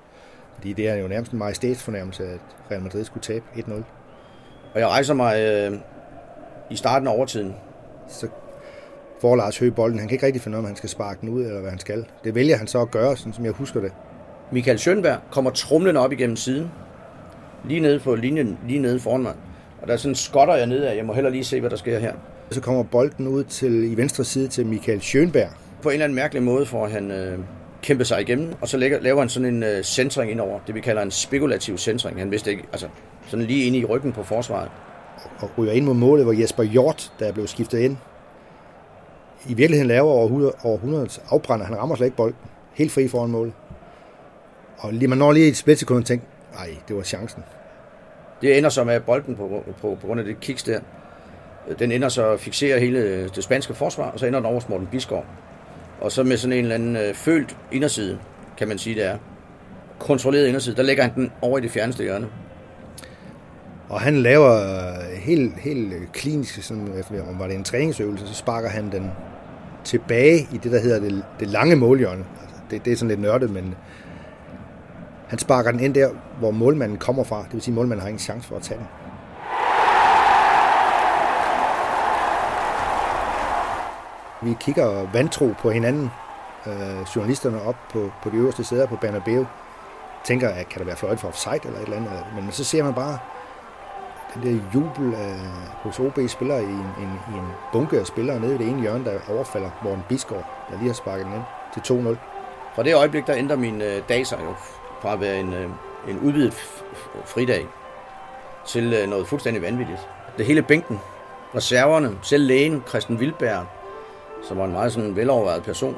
Fordi 0.55 0.73
det 0.73 0.89
er 0.89 0.95
jo 0.95 1.09
nærmest 1.09 1.33
en 1.33 1.39
majestætsfornærmelse, 1.39 2.25
at 2.25 2.41
Real 2.71 2.83
Madrid 2.83 3.05
skulle 3.05 3.23
tabe 3.23 3.45
1-0. 3.57 3.73
Og 4.75 4.81
jeg 4.81 4.89
rejser 4.89 5.15
mig 5.15 5.41
øh, 5.41 5.79
i 6.71 6.77
starten 6.77 7.09
af 7.09 7.13
overtiden. 7.13 7.55
Så 8.09 8.29
får 9.21 9.37
Lars 9.37 9.59
Høgh 9.59 9.75
bolden. 9.75 9.99
Han 9.99 10.09
kan 10.09 10.15
ikke 10.15 10.27
rigtig 10.27 10.43
finde 10.43 10.57
ud 10.57 10.59
af, 10.59 10.63
om 10.63 10.67
han 10.67 10.77
skal 10.77 10.89
sparke 10.89 11.21
den 11.21 11.29
ud, 11.29 11.45
eller 11.45 11.61
hvad 11.61 11.71
han 11.71 11.79
skal. 11.79 12.07
Det 12.25 12.35
vælger 12.35 12.57
han 12.57 12.67
så 12.67 12.81
at 12.81 12.91
gøre, 12.91 13.17
sådan 13.17 13.33
som 13.33 13.45
jeg 13.45 13.53
husker 13.53 13.81
det. 13.81 13.93
Michael 14.53 14.79
Schönberg 14.79 15.19
kommer 15.31 15.51
trumlen 15.51 15.97
op 15.97 16.13
igennem 16.13 16.37
siden. 16.37 16.71
Lige 17.65 17.81
nede 17.81 18.01
på 18.01 18.15
linjen, 18.15 18.59
lige 18.67 18.79
nede 18.79 19.01
foran 19.01 19.23
mig. 19.23 19.35
Og 19.83 19.87
der 19.87 19.93
er 19.93 19.97
sådan 19.97 20.15
skotter 20.15 20.55
jeg 20.55 20.67
ned 20.67 20.83
af. 20.85 20.97
Jeg 20.97 21.05
må 21.05 21.13
heller 21.13 21.31
lige 21.31 21.45
se, 21.45 21.61
hvad 21.61 21.71
der 21.71 21.77
sker 21.77 21.99
her. 21.99 22.15
Så 22.51 22.61
kommer 22.61 22.83
bolden 22.83 23.29
ud 23.29 23.45
til, 23.45 23.93
i 23.93 23.97
venstre 23.97 24.25
side 24.25 24.49
til 24.49 24.67
Michael 24.67 24.99
Schönberg. 24.99 25.49
På 25.83 25.89
en 25.89 25.93
eller 25.93 26.05
anden 26.05 26.17
mærkelig 26.17 26.43
måde 26.43 26.67
får 26.67 26.87
han 26.87 27.11
øh, 27.11 27.39
kæmpet 27.83 28.07
sig 28.07 28.21
igennem, 28.21 28.55
og 28.61 28.69
så 28.69 28.77
lægger, 28.77 29.01
laver 29.01 29.21
han 29.21 29.29
sådan 29.29 29.55
en 29.55 29.63
øh, 29.63 29.83
centring 29.83 30.31
indover. 30.31 30.61
Det 30.67 30.75
vi 30.75 30.81
kalder 30.81 31.03
en 31.03 31.11
spekulativ 31.11 31.79
centring. 31.79 32.19
Han 32.19 32.31
vidste 32.31 32.51
ikke, 32.51 32.65
altså 32.73 32.89
sådan 33.27 33.47
lige 33.47 33.67
inde 33.67 33.79
i 33.79 33.85
ryggen 33.85 34.13
på 34.13 34.23
forsvaret. 34.23 34.71
Og 35.39 35.51
ryger 35.59 35.73
ind 35.73 35.85
mod 35.85 35.95
målet, 35.95 36.25
hvor 36.25 36.33
Jesper 36.33 36.63
Hjort, 36.63 37.13
der 37.19 37.27
er 37.27 37.33
blevet 37.33 37.51
skiftet 37.51 37.79
ind, 37.79 37.97
i 39.49 39.55
virkeligheden 39.55 39.89
laver 39.89 40.11
over 40.11 40.25
100, 40.25 40.53
over 40.63 40.75
100 40.75 41.09
afbrænder. 41.31 41.67
Han 41.67 41.77
rammer 41.77 41.97
slet 41.97 42.07
ikke 42.07 42.17
bolden. 42.17 42.39
Helt 42.73 42.93
fri 42.93 43.09
foran 43.09 43.31
målet. 43.31 43.53
Og 44.79 44.93
lige, 44.93 45.09
man 45.09 45.19
når 45.19 45.33
lige 45.33 45.49
et 45.49 45.57
splitsekund 45.57 45.99
og 45.99 46.05
tænker, 46.05 46.27
nej, 46.55 46.77
det 46.89 46.97
var 46.97 47.03
chancen. 47.03 47.43
Det 48.43 48.59
ender 48.59 48.71
så 48.71 48.85
med 48.85 49.01
bolden 49.01 49.37
på, 49.37 49.65
på, 49.81 49.99
på 50.01 50.07
grund 50.07 50.21
af 50.21 50.27
det 50.27 50.41
kiks 50.41 50.63
der. 50.63 50.81
Den 51.79 51.93
ender 51.93 52.09
så 52.09 52.39
at 52.75 52.81
hele 52.81 53.29
det 53.29 53.45
spanske 53.45 53.75
forsvar, 53.75 54.11
og 54.11 54.19
så 54.19 54.27
ender 54.27 54.39
den 54.39 54.47
over 54.47 54.61
Morten 54.69 54.87
Bisgaard. 54.87 55.25
Og 56.01 56.13
så 56.13 56.23
med 56.23 56.37
sådan 56.37 56.53
en 56.53 56.65
eller 56.65 56.75
anden 56.75 56.97
øh, 56.97 57.15
følt 57.15 57.57
inderside, 57.73 58.19
kan 58.59 58.69
man 58.69 58.79
sige 58.79 58.95
det 58.95 59.05
er. 59.05 59.19
Kontrolleret 59.99 60.47
inderside, 60.47 60.77
der 60.77 60.83
lægger 60.83 61.03
han 61.03 61.15
den 61.15 61.33
over 61.43 61.59
i 61.59 61.61
det 61.61 61.71
fjerneste 61.71 62.03
hjørne. 62.03 62.27
Og 63.89 64.01
han 64.01 64.17
laver 64.17 64.53
øh, 64.53 65.19
helt, 65.19 65.59
helt 65.59 65.93
øh, 65.93 66.01
klinisk, 66.13 66.63
sådan, 66.63 67.05
om 67.29 67.39
var 67.39 67.47
det 67.47 67.57
en 67.57 67.65
træningsøvelse, 67.65 68.27
så 68.27 68.35
sparker 68.35 68.69
han 68.69 68.93
den 68.93 69.11
tilbage 69.85 70.39
i 70.53 70.59
det, 70.63 70.73
der 70.73 70.81
hedder 70.81 71.01
det, 71.01 71.25
det 71.41 71.49
lange 71.49 71.77
målhjørne. 71.77 72.25
Altså, 72.41 72.57
det, 72.71 72.85
det 72.85 72.93
er 72.93 72.97
sådan 72.97 73.09
lidt 73.09 73.21
nørdet, 73.21 73.51
men 73.51 73.75
Han 75.31 75.39
sparker 75.39 75.71
den 75.71 75.81
ind 75.81 75.95
der, 75.95 76.09
hvor 76.39 76.51
målmanden 76.51 76.99
kommer 76.99 77.25
fra. 77.25 77.43
Det 77.45 77.53
vil 77.53 77.63
sige, 77.63 77.73
at 77.73 77.75
målmanden 77.75 78.01
har 78.01 78.09
ingen 78.09 78.19
chance 78.19 78.49
for 78.49 78.57
at 78.57 78.63
tage 78.63 78.79
den. 78.79 78.87
Vi 84.43 84.57
kigger 84.61 85.13
vantro 85.13 85.55
på 85.59 85.71
hinanden, 85.71 86.11
øh, 86.67 87.07
journalisterne 87.17 87.63
op 87.63 87.77
på, 87.93 88.13
på 88.23 88.31
de 88.31 88.37
øverste 88.37 88.65
sæder 88.65 88.87
på 88.87 88.97
Bernabeu. 88.97 89.47
Tænker, 90.25 90.49
at 90.49 90.69
kan 90.69 90.79
der 90.79 90.85
være 90.85 90.97
fløjt 90.97 91.21
for 91.21 91.29
offside 91.29 91.61
eller 91.65 91.79
et 91.79 91.85
eller 91.85 91.97
andet. 91.97 92.13
Men 92.35 92.53
så 92.53 92.65
ser 92.65 92.83
man 92.83 92.95
bare 92.95 93.19
den 94.35 94.43
der 94.43 94.63
jubel 94.75 95.15
af, 95.15 95.35
hos 95.83 96.01
OB 96.01 96.19
spiller 96.29 96.57
i 96.57 96.65
en, 96.65 96.91
en, 97.01 97.21
i 97.35 97.39
en 97.39 97.49
bunke 97.73 97.99
af 97.99 98.07
spillere 98.07 98.41
nede 98.41 98.55
i 98.55 98.59
det 98.59 98.69
ene 98.69 98.81
hjørne, 98.81 99.05
der 99.05 99.19
overfalder 99.29 99.71
Morten 99.83 100.05
Bisgaard, 100.09 100.45
der 100.71 100.77
lige 100.77 100.87
har 100.87 100.95
sparket 100.95 101.27
den 101.27 101.35
ind 101.35 101.43
til 101.75 101.81
2-0. 101.81 102.17
Fra 102.75 102.83
det 102.83 102.95
øjeblik, 102.95 103.27
der 103.27 103.37
ændrer 103.37 103.57
min 103.57 103.83
øh, 103.83 104.03
dag 104.09 104.27
sig 104.27 104.39
jo 104.45 104.55
fra 105.03 105.13
at 105.13 105.21
være 105.21 105.41
en, 105.41 105.53
øh, 105.53 105.71
en 106.09 106.19
udvidet 106.19 106.55
fridag 107.25 107.67
til 108.67 108.93
øh, 108.93 109.09
noget 109.09 109.27
fuldstændig 109.29 109.63
vanvittigt. 109.63 110.09
Det 110.39 110.47
hele 110.47 110.63
bænken, 110.63 111.01
reserverne, 111.55 112.19
selv 112.23 112.47
lægen, 112.47 112.83
Christian 112.89 113.19
Wildberg, 113.19 113.67
som 114.43 114.59
var 114.59 114.65
en 114.65 114.73
meget 114.73 114.93
sådan 114.93 115.17
velovervejet 115.17 115.63
person, 115.63 115.97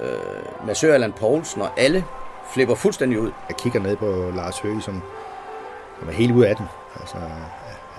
øh, 0.00 0.66
Massør 0.66 0.94
Allan 0.94 1.12
Poulsen 1.12 1.62
og 1.62 1.68
alle 1.76 2.04
flipper 2.52 2.74
fuldstændig 2.74 3.20
ud. 3.20 3.30
Jeg 3.48 3.56
kigger 3.56 3.80
ned 3.80 3.96
på 3.96 4.30
Lars 4.36 4.58
Høgh, 4.58 4.82
som, 4.82 5.02
som 5.98 6.08
er 6.08 6.12
helt 6.12 6.32
ude 6.32 6.48
af 6.48 6.56
den. 6.56 6.66
Altså, 7.00 7.16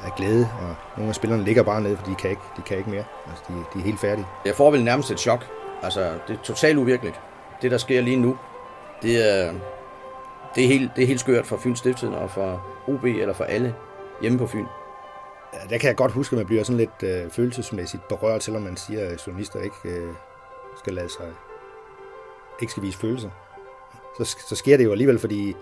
af 0.06 0.16
glæde, 0.18 0.50
og 0.62 0.76
nogle 0.98 1.10
af 1.10 1.16
spillerne 1.16 1.44
ligger 1.44 1.64
bare 1.64 1.82
nede, 1.82 1.98
for 1.98 2.06
de 2.06 2.16
kan 2.16 2.30
ikke, 2.30 2.42
de 2.58 2.62
kan 2.62 2.78
ikke 2.78 2.90
mere. 2.90 3.04
Altså, 3.30 3.44
de, 3.48 3.54
de 3.74 3.80
er 3.80 3.84
helt 3.84 4.00
færdige. 4.00 4.26
Jeg 4.46 4.56
får 4.56 4.72
vel 4.72 4.84
nærmest 4.84 5.12
et 5.12 5.20
chok. 5.20 5.46
Altså, 5.84 6.14
det 6.28 6.34
er 6.34 6.44
totalt 6.44 6.78
uvirkeligt. 6.78 7.22
Det, 7.62 7.72
der 7.72 7.78
sker 7.78 8.02
lige 8.02 8.18
nu, 8.18 8.38
det 9.02 9.30
er, 9.30 9.54
det 10.56 10.64
er, 10.64 10.68
helt, 10.68 10.92
det 10.96 11.04
er 11.04 11.08
helt 11.08 11.20
skørt 11.20 11.46
for 11.46 11.58
Fyns 11.58 11.80
Stiftstiden 11.80 12.14
og 12.14 12.32
for 12.32 12.62
OB 12.88 13.04
eller 13.04 13.34
for 13.34 13.44
alle 13.44 13.76
hjemme 14.22 14.38
på 14.38 14.48
Fyn. 14.48 14.66
Ja, 15.54 15.60
der 15.70 15.78
kan 15.78 15.88
jeg 15.88 15.96
godt 15.96 16.12
huske, 16.12 16.34
at 16.34 16.38
man 16.38 16.46
bliver 16.46 16.64
sådan 16.64 16.78
lidt 16.78 17.04
øh, 17.04 17.30
følelsesmæssigt 17.30 18.08
berørt, 18.08 18.44
selvom 18.44 18.64
man 18.64 18.78
siger, 18.78 19.10
at 19.10 19.28
journalister 19.28 19.62
ikke 19.62 19.76
øh, 19.86 20.14
skal 20.78 20.94
lade 20.94 21.10
sig, 21.10 21.34
ikke 22.62 22.72
skal 22.72 22.84
vise 22.84 22.98
følelser. 22.98 23.30
Så, 24.18 24.38
så 24.50 24.56
sker 24.56 24.78
det 24.78 24.84
jo 24.84 24.92
alligevel, 24.92 25.20
fordi 25.20 25.56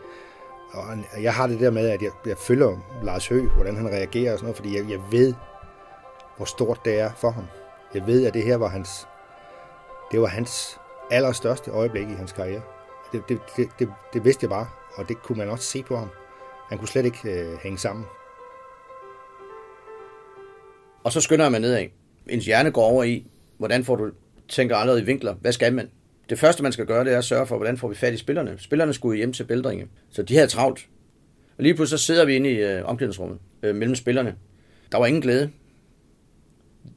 og 0.74 1.24
jeg 1.24 1.34
har 1.34 1.48
det 1.48 1.60
der 1.60 1.72
med, 1.72 1.89
at 1.89 2.01
jeg, 2.01 2.12
jeg 2.25 2.38
følger 2.38 2.77
Lars 3.03 3.27
Høgh, 3.27 3.51
hvordan 3.56 3.75
han 3.75 3.88
reagerer 3.88 4.34
og 4.34 4.39
sådan 4.39 4.46
noget, 4.46 4.56
fordi 4.56 4.77
jeg, 4.77 4.89
jeg 4.89 5.00
ved, 5.12 5.34
hvor 6.38 6.46
stort 6.46 6.86
det 6.86 7.00
er 7.00 7.12
for 7.17 7.29
ham. 7.29 7.48
Jeg 7.94 8.08
ved, 8.08 8.25
at 8.25 8.34
det 8.34 8.44
her 8.44 8.58
var 8.58 8.67
hans, 8.67 9.08
det 10.12 10.22
var 10.22 10.27
hans 10.27 10.79
allerstørste 11.12 11.72
øjeblik 11.72 12.10
i 12.10 12.13
hans 12.13 12.32
karriere. 12.32 12.62
Det, 13.12 13.29
det, 13.29 13.39
det, 13.58 13.70
det, 13.79 13.89
det 14.13 14.25
vidste 14.25 14.44
jeg 14.44 14.50
bare, 14.50 14.67
og 14.96 15.10
det 15.10 15.22
kunne 15.22 15.38
man 15.38 15.50
også 15.50 15.65
se 15.65 15.84
på 15.84 15.98
ham. 15.98 16.10
Han 16.70 16.77
kunne 16.77 16.88
slet 16.88 17.06
ikke 17.06 17.32
øh, 17.32 17.58
hænge 17.58 17.77
sammen. 17.77 18.06
Og 21.07 21.13
så 21.13 21.21
skynder 21.21 21.49
man 21.49 21.61
nedad. 21.61 21.85
Ens 22.29 22.45
hjerne 22.45 22.71
går 22.71 22.83
over 22.83 23.03
i, 23.03 23.25
hvordan 23.57 23.83
får 23.83 23.95
du 23.95 24.11
tænker 24.47 24.75
allerede 24.75 25.01
i 25.01 25.05
vinkler. 25.05 25.33
Hvad 25.33 25.51
skal 25.51 25.73
man? 25.73 25.89
Det 26.29 26.39
første, 26.39 26.63
man 26.63 26.71
skal 26.71 26.85
gøre, 26.85 27.05
det 27.05 27.13
er 27.13 27.17
at 27.17 27.23
sørge 27.23 27.47
for, 27.47 27.57
hvordan 27.57 27.77
får 27.77 27.87
vi 27.87 27.95
fat 27.95 28.13
i 28.13 28.17
spillerne. 28.17 28.55
Spillerne 28.57 28.93
skulle 28.93 29.17
hjem 29.17 29.33
til 29.33 29.43
Bældringe, 29.43 29.87
så 30.09 30.23
de 30.23 30.35
havde 30.35 30.47
travlt. 30.47 30.87
Og 31.57 31.63
lige 31.63 31.75
pludselig 31.75 31.99
så 31.99 32.05
sidder 32.05 32.25
vi 32.25 32.35
inde 32.35 32.49
i 32.49 32.55
øh, 32.55 32.85
omklædningsrummet 32.85 33.39
øh, 33.63 33.75
mellem 33.75 33.95
spillerne. 33.95 34.35
Der 34.91 34.97
var 34.97 35.05
ingen 35.05 35.21
glæde. 35.21 35.51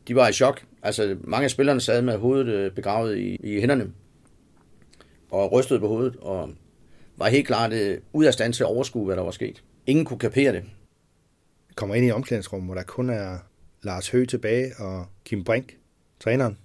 De 0.09 0.15
var 0.15 0.29
i 0.29 0.33
chok. 0.33 0.63
Altså, 0.83 1.17
mange 1.21 1.45
af 1.45 1.51
spillerne 1.51 1.81
sad 1.81 2.03
med 2.03 2.17
hovedet 2.17 2.49
øh, 2.49 2.73
begravet 2.73 3.19
i, 3.19 3.37
i 3.37 3.61
hænderne 3.61 3.91
og 5.31 5.53
rystede 5.53 5.81
på 5.81 5.89
hovedet 5.89 6.17
og 6.17 6.51
var 7.17 7.29
helt 7.29 7.47
klart 7.47 7.73
øh, 7.73 7.99
ud 8.13 8.25
af 8.25 8.33
stand 8.33 8.53
til 8.53 8.63
at 8.63 8.69
overskue, 8.69 9.07
hvad 9.07 9.17
der 9.17 9.23
var 9.23 9.31
sket. 9.31 9.63
Ingen 9.87 10.05
kunne 10.05 10.19
kapere 10.19 10.53
det. 10.53 10.63
Jeg 11.69 11.77
kommer 11.77 11.95
ind 11.95 12.07
i 12.07 12.11
omklædningsrummet, 12.11 12.67
hvor 12.67 12.75
der 12.75 12.83
kun 12.83 13.11
er 13.11 13.39
Lars 13.83 14.09
Høgh 14.09 14.29
tilbage 14.29 14.73
og 14.79 15.07
Kim 15.25 15.45
Brink, 15.45 15.77
træneren. 16.21 16.59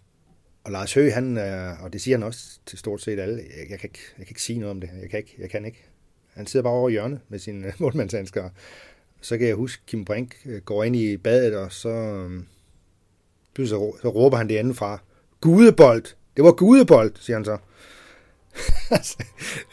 Og 0.63 0.71
Lars 0.71 0.93
Høgh, 0.93 1.13
han, 1.13 1.37
og 1.81 1.93
det 1.93 2.01
siger 2.01 2.17
han 2.17 2.23
også 2.23 2.59
til 2.65 2.77
stort 2.77 3.01
set 3.01 3.19
alle, 3.19 3.35
jeg, 3.35 3.69
jeg, 3.69 3.79
kan, 3.79 3.89
ikke, 3.89 3.99
jeg 4.17 4.25
kan 4.25 4.31
ikke 4.31 4.41
sige 4.41 4.59
noget 4.59 4.71
om 4.71 4.81
det. 4.81 4.89
Jeg 5.01 5.09
kan 5.09 5.19
ikke. 5.19 5.35
Jeg 5.37 5.49
kan 5.49 5.65
ikke. 5.65 5.85
Han 6.33 6.47
sidder 6.47 6.63
bare 6.63 6.73
over 6.73 6.89
i 6.89 6.91
hjørnet 6.91 7.19
med 7.29 7.39
sine 7.39 7.67
øh, 7.67 7.73
målmandshandsker. 7.81 8.49
Så 9.21 9.37
kan 9.37 9.47
jeg 9.47 9.55
huske, 9.55 9.83
Kim 9.87 10.05
Brink 10.05 10.35
øh, 10.45 10.61
går 10.61 10.83
ind 10.83 10.95
i 10.95 11.17
badet, 11.17 11.55
og 11.57 11.71
så, 11.71 11.89
øh, 11.89 12.43
pludselig 13.53 13.79
så, 13.79 13.97
så 14.01 14.09
råber 14.09 14.37
han 14.37 14.49
det 14.49 14.57
andet 14.57 14.75
fra. 14.75 14.99
Gudebold! 15.41 16.03
Det 16.35 16.43
var 16.43 16.51
gudebold, 16.51 17.11
siger 17.19 17.37
han 17.37 17.45
så. 17.45 17.57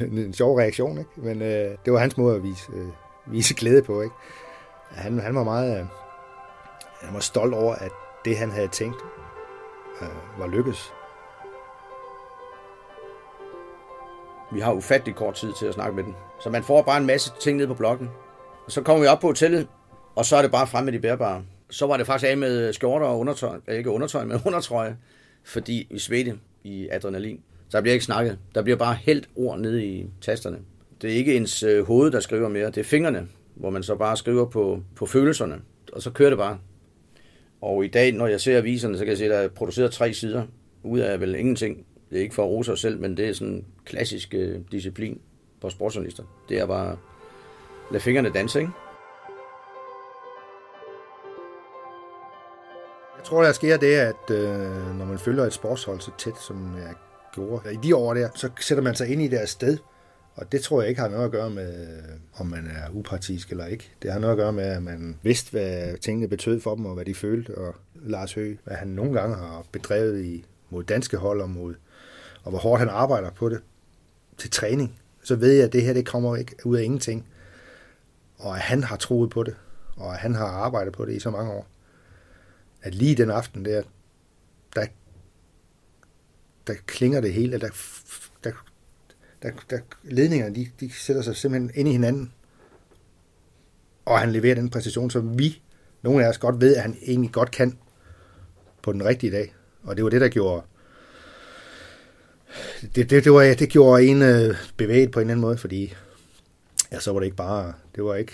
en 0.05 0.35
sjov 0.35 0.59
reaktion, 0.59 0.99
ikke? 0.99 1.11
Men 1.17 1.43
øh, 1.43 1.77
det 1.85 1.93
var 1.93 1.99
hans 1.99 2.17
måde 2.17 2.37
at 2.37 2.43
vise, 2.43 2.63
øh, 2.75 2.89
vise 3.35 3.55
glæde 3.55 3.83
på, 3.83 4.03
ikke? 4.03 4.15
Han, 4.91 5.19
han 5.19 5.35
var 5.35 5.45
meget 5.45 5.89
han 7.03 7.15
var 7.15 7.21
stolt 7.21 7.55
over, 7.55 7.75
at 7.75 7.93
det, 8.25 8.37
han 8.37 8.51
havde 8.51 8.69
tænkt, 8.69 8.97
øh, 10.03 10.41
var 10.41 10.47
lykkes. 10.47 10.93
Vi 14.53 14.61
har 14.61 14.73
ufattelig 14.73 15.15
kort 15.15 15.35
tid 15.35 15.53
til 15.59 15.67
at 15.67 15.75
snakke 15.75 15.97
med 15.97 16.05
den. 16.05 16.15
Så 16.41 16.51
man 16.51 16.65
får 16.65 16.83
bare 16.83 16.99
en 17.01 17.07
masse 17.07 17.33
ting 17.41 17.57
ned 17.59 17.67
på 17.67 17.75
blokken. 17.75 18.11
Og 18.67 18.73
så 18.73 18.83
kommer 18.83 19.03
vi 19.03 19.07
op 19.07 19.21
på 19.21 19.27
hotellet, 19.27 19.69
og 20.15 20.25
så 20.25 20.37
er 20.37 20.43
det 20.43 20.51
bare 20.51 20.67
frem 20.67 20.85
med 20.85 20.93
de 20.93 21.01
bærbare. 21.01 21.43
Så 21.71 21.87
var 21.87 21.97
det 21.97 22.07
faktisk 22.07 22.31
af 22.31 22.37
med 22.37 22.73
skjorter 22.73 23.07
og 23.07 23.19
undertøj, 23.19 23.59
øh, 23.69 23.79
ikke 23.79 23.91
undertøj, 23.91 24.25
men 24.25 24.41
undertrøje, 24.47 24.97
fordi 25.45 25.89
vi 25.91 25.99
svedte 25.99 26.39
i 26.65 26.89
adrenalin. 26.91 27.41
Så 27.69 27.77
der 27.77 27.83
bliver 27.83 27.93
ikke 27.93 28.05
snakket. 28.05 28.39
Der 28.55 28.63
bliver 28.63 28.77
bare 28.77 28.95
helt 28.95 29.29
ord 29.37 29.59
nede 29.59 29.85
i 29.85 30.07
tasterne. 30.21 30.59
Det 31.03 31.11
er 31.11 31.15
ikke 31.15 31.37
ens 31.37 31.63
øh, 31.63 31.87
hoved, 31.87 32.11
der 32.11 32.21
skriver 32.21 32.49
mere, 32.49 32.67
det 32.67 32.79
er 32.79 32.85
fingrene, 32.85 33.29
hvor 33.55 33.71
man 33.71 33.83
så 33.83 33.95
bare 33.95 34.17
skriver 34.17 34.45
på, 34.45 34.83
på 34.97 35.07
følelserne, 35.07 35.61
og 35.93 36.03
så 36.03 36.11
kører 36.11 36.31
det 36.31 36.39
bare. 36.39 36.59
Og 37.63 37.85
i 37.85 37.89
dag, 37.89 38.13
når 38.13 38.27
jeg 38.27 38.41
ser 38.41 38.59
aviserne, 38.59 38.99
så 38.99 39.05
kan 39.05 39.09
jeg 39.09 39.19
se, 39.19 39.25
at 39.25 39.31
der 39.31 39.37
er 39.37 39.49
produceret 39.49 39.93
tre 39.93 40.15
sider, 40.15 40.47
ud 40.83 40.99
af 40.99 41.21
vel 41.21 41.35
ingenting. 41.35 41.87
Det 42.11 42.19
er 42.19 42.23
ikke 42.23 42.35
for 42.35 42.43
at 42.43 42.49
rose 42.49 42.73
os 42.73 42.81
selv, 42.81 43.01
men 43.01 43.17
det 43.17 43.29
er 43.29 43.33
sådan 43.33 43.53
en 43.53 43.65
klassisk 43.85 44.35
øh, 44.35 44.61
disciplin 44.73 45.21
på 45.61 45.71
sportsjournalister. 45.71 46.25
Det 46.49 46.59
er 46.59 46.67
bare 46.67 46.97
lad 47.91 48.01
fingrene 48.01 48.31
danse, 48.31 48.61
ikke? 48.61 48.73
Jeg 53.17 53.25
tror, 53.25 53.43
der 53.43 53.53
sker 53.53 53.77
det, 53.77 53.95
at 53.95 54.31
øh, 54.31 54.99
når 54.99 55.05
man 55.05 55.19
følger 55.19 55.45
et 55.45 55.53
sportshold 55.53 56.01
så 56.01 56.11
tæt, 56.19 56.39
som 56.47 56.75
jeg 56.77 56.95
gjorde 57.35 57.75
i 57.75 57.77
de 57.83 57.97
år 57.97 58.15
der, 58.15 58.29
så 58.35 58.51
sætter 58.61 58.85
man 58.85 58.95
sig 58.95 59.09
ind 59.09 59.23
i 59.23 59.29
deres 59.29 59.51
sted. 59.51 59.79
Og 60.35 60.53
det 60.53 60.63
tror 60.63 60.81
jeg 60.81 60.89
ikke 60.89 61.01
har 61.01 61.09
noget 61.09 61.25
at 61.25 61.31
gøre 61.31 61.51
med, 61.51 62.03
om 62.35 62.47
man 62.47 62.67
er 62.67 62.91
upartisk 62.91 63.51
eller 63.51 63.67
ikke. 63.67 63.91
Det 64.03 64.13
har 64.13 64.19
noget 64.19 64.33
at 64.33 64.39
gøre 64.39 64.53
med, 64.53 64.65
at 64.65 64.83
man 64.83 65.19
vidste, 65.23 65.51
hvad 65.51 65.99
tingene 65.99 66.29
betød 66.29 66.61
for 66.61 66.75
dem, 66.75 66.87
og 66.87 66.95
hvad 66.95 67.05
de 67.05 67.15
følte. 67.15 67.59
Og 67.59 67.75
Lars 67.95 68.33
Høgh, 68.33 68.59
hvad 68.65 68.77
han 68.77 68.89
nogle 68.89 69.21
gange 69.21 69.37
har 69.37 69.65
bedrevet 69.73 70.25
i, 70.25 70.45
mod 70.71 70.85
danske 70.85 71.17
hold, 71.17 71.41
og, 71.41 71.51
mod, 71.51 71.75
og 72.43 72.51
hvor 72.51 72.59
hårdt 72.59 72.79
han 72.79 72.89
arbejder 72.89 73.31
på 73.31 73.49
det 73.49 73.61
til 74.39 74.51
træning. 74.51 74.99
Så 75.23 75.37
ved 75.37 75.53
jeg, 75.53 75.65
at 75.65 75.73
det 75.73 75.83
her 75.83 75.93
det 75.93 76.07
kommer 76.07 76.37
ikke 76.37 76.57
ud 76.65 76.77
af 76.77 76.83
ingenting. 76.83 77.27
Og 78.39 78.55
at 78.55 78.61
han 78.61 78.83
har 78.83 78.97
troet 78.97 79.31
på 79.31 79.43
det, 79.43 79.57
og 79.97 80.13
at 80.13 80.19
han 80.19 80.35
har 80.35 80.47
arbejdet 80.47 80.93
på 80.93 81.05
det 81.05 81.13
i 81.13 81.21
så 81.21 81.31
mange 81.31 81.53
år. 81.53 81.67
At 82.83 82.95
lige 82.95 83.15
den 83.15 83.31
aften 83.31 83.65
der, 83.65 83.83
der, 84.75 84.87
der 86.67 86.75
klinger 86.87 87.21
det 87.21 87.33
hele, 87.33 87.61
der, 87.61 87.69
der, 88.45 88.53
der, 89.43 89.51
der 89.71 89.79
ledningerne, 90.05 90.55
de, 90.55 90.69
de 90.81 90.93
sætter 90.93 91.23
sig 91.23 91.37
simpelthen 91.37 91.71
ind 91.75 91.89
i 91.89 91.93
hinanden. 91.93 92.33
Og 94.05 94.19
han 94.19 94.33
leverer 94.33 94.55
den 94.55 94.71
præcision, 94.71 95.11
som 95.11 95.39
vi, 95.39 95.63
nogle 96.03 96.25
af 96.25 96.29
os 96.29 96.39
godt 96.39 96.61
ved, 96.61 96.77
at 96.77 96.83
han 96.83 96.97
egentlig 97.07 97.33
godt 97.33 97.51
kan 97.51 97.79
på 98.83 98.93
den 98.93 99.05
rigtige 99.05 99.33
dag. 99.33 99.55
Og 99.83 99.97
det 99.97 100.05
var 100.05 100.11
det, 100.11 100.21
der 100.21 100.29
gjorde 100.29 100.63
det, 102.95 103.11
det, 103.11 103.25
det, 103.25 103.33
var, 103.33 103.43
det 103.43 103.69
gjorde 103.69 104.05
en 104.05 104.23
øh, 104.23 104.57
bevæget 104.77 105.11
på 105.11 105.21
en 105.21 105.23
eller 105.23 105.33
anden 105.33 105.41
måde, 105.41 105.59
fordi 105.59 105.95
ja, 106.93 107.01
så 107.01 107.13
var 107.13 107.21
det 107.21 107.27
ikke 107.27 107.37
bare, 107.37 107.73
det 107.95 108.05
var 108.05 108.15
ikke, 108.15 108.33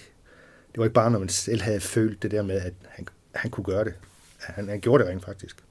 det 0.73 0.79
var 0.79 0.85
ikke 0.85 0.95
bare, 0.95 1.11
når 1.11 1.19
man 1.19 1.29
selv 1.29 1.62
havde 1.62 1.81
følt 1.81 2.23
det 2.23 2.31
der 2.31 2.43
med, 2.43 2.55
at 2.55 2.73
han, 2.88 3.09
han 3.35 3.50
kunne 3.50 3.65
gøre 3.65 3.85
det. 3.85 3.95
Han, 4.38 4.69
han 4.69 4.81
gjorde 4.81 5.05
det 5.05 5.12
rent 5.12 5.25
faktisk. 5.25 5.65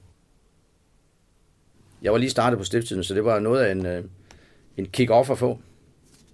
Jeg 2.02 2.12
var 2.12 2.18
lige 2.18 2.30
startet 2.30 2.58
på 2.58 2.64
stiftelsen, 2.64 3.04
så 3.04 3.14
det 3.14 3.24
var 3.24 3.38
noget 3.38 3.64
af 3.64 3.72
en, 3.72 3.86
øh, 3.86 4.04
en 4.78 4.86
kick-off 4.96 5.30
at 5.30 5.38
få. 5.38 5.58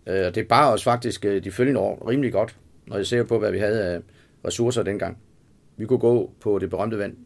Øh, 0.06 0.26
og 0.26 0.34
det 0.34 0.48
bare 0.48 0.72
os 0.72 0.84
faktisk 0.84 1.24
øh, 1.24 1.44
de 1.44 1.50
følgende 1.50 1.80
år 1.80 2.08
rimelig 2.08 2.32
godt, 2.32 2.56
når 2.86 2.96
jeg 2.96 3.06
ser 3.06 3.22
på, 3.22 3.38
hvad 3.38 3.52
vi 3.52 3.58
havde 3.58 3.84
af 3.84 4.00
ressourcer 4.44 4.82
dengang. 4.82 5.18
Vi 5.76 5.86
kunne 5.86 5.98
gå 5.98 6.30
på 6.40 6.58
det 6.58 6.70
berømte 6.70 6.98
vand. 6.98 7.16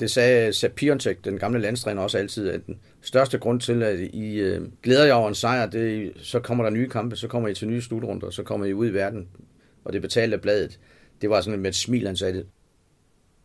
Det 0.00 0.10
sagde 0.10 0.52
Sapiontek, 0.52 1.24
den 1.24 1.38
gamle 1.38 1.60
landstræner, 1.60 2.02
også 2.02 2.18
altid, 2.18 2.48
at 2.48 2.66
den 2.66 2.78
største 3.00 3.38
grund 3.38 3.60
til, 3.60 3.82
at 3.82 3.98
I 4.00 4.38
øh, 4.38 4.62
glæder 4.82 5.04
jer 5.04 5.14
over 5.14 5.28
en 5.28 5.34
sejr, 5.34 5.66
det 5.66 6.12
så 6.16 6.40
kommer 6.40 6.64
der 6.64 6.70
nye 6.70 6.88
kampe, 6.88 7.16
så 7.16 7.28
kommer 7.28 7.48
I 7.48 7.54
til 7.54 7.68
nye 7.68 7.82
slutrunder, 7.82 8.30
så 8.30 8.42
kommer 8.42 8.66
I 8.66 8.72
ud 8.72 8.88
i 8.88 8.92
verden, 8.92 9.28
og 9.84 9.92
det 9.92 10.02
betalte 10.02 10.38
bladet. 10.38 10.80
Det 11.20 11.30
var 11.30 11.40
sådan 11.40 11.60
med 11.60 11.70
et 11.70 11.76
smil, 11.76 12.06
han 12.06 12.16
sagde 12.16 12.34
det. 12.34 12.46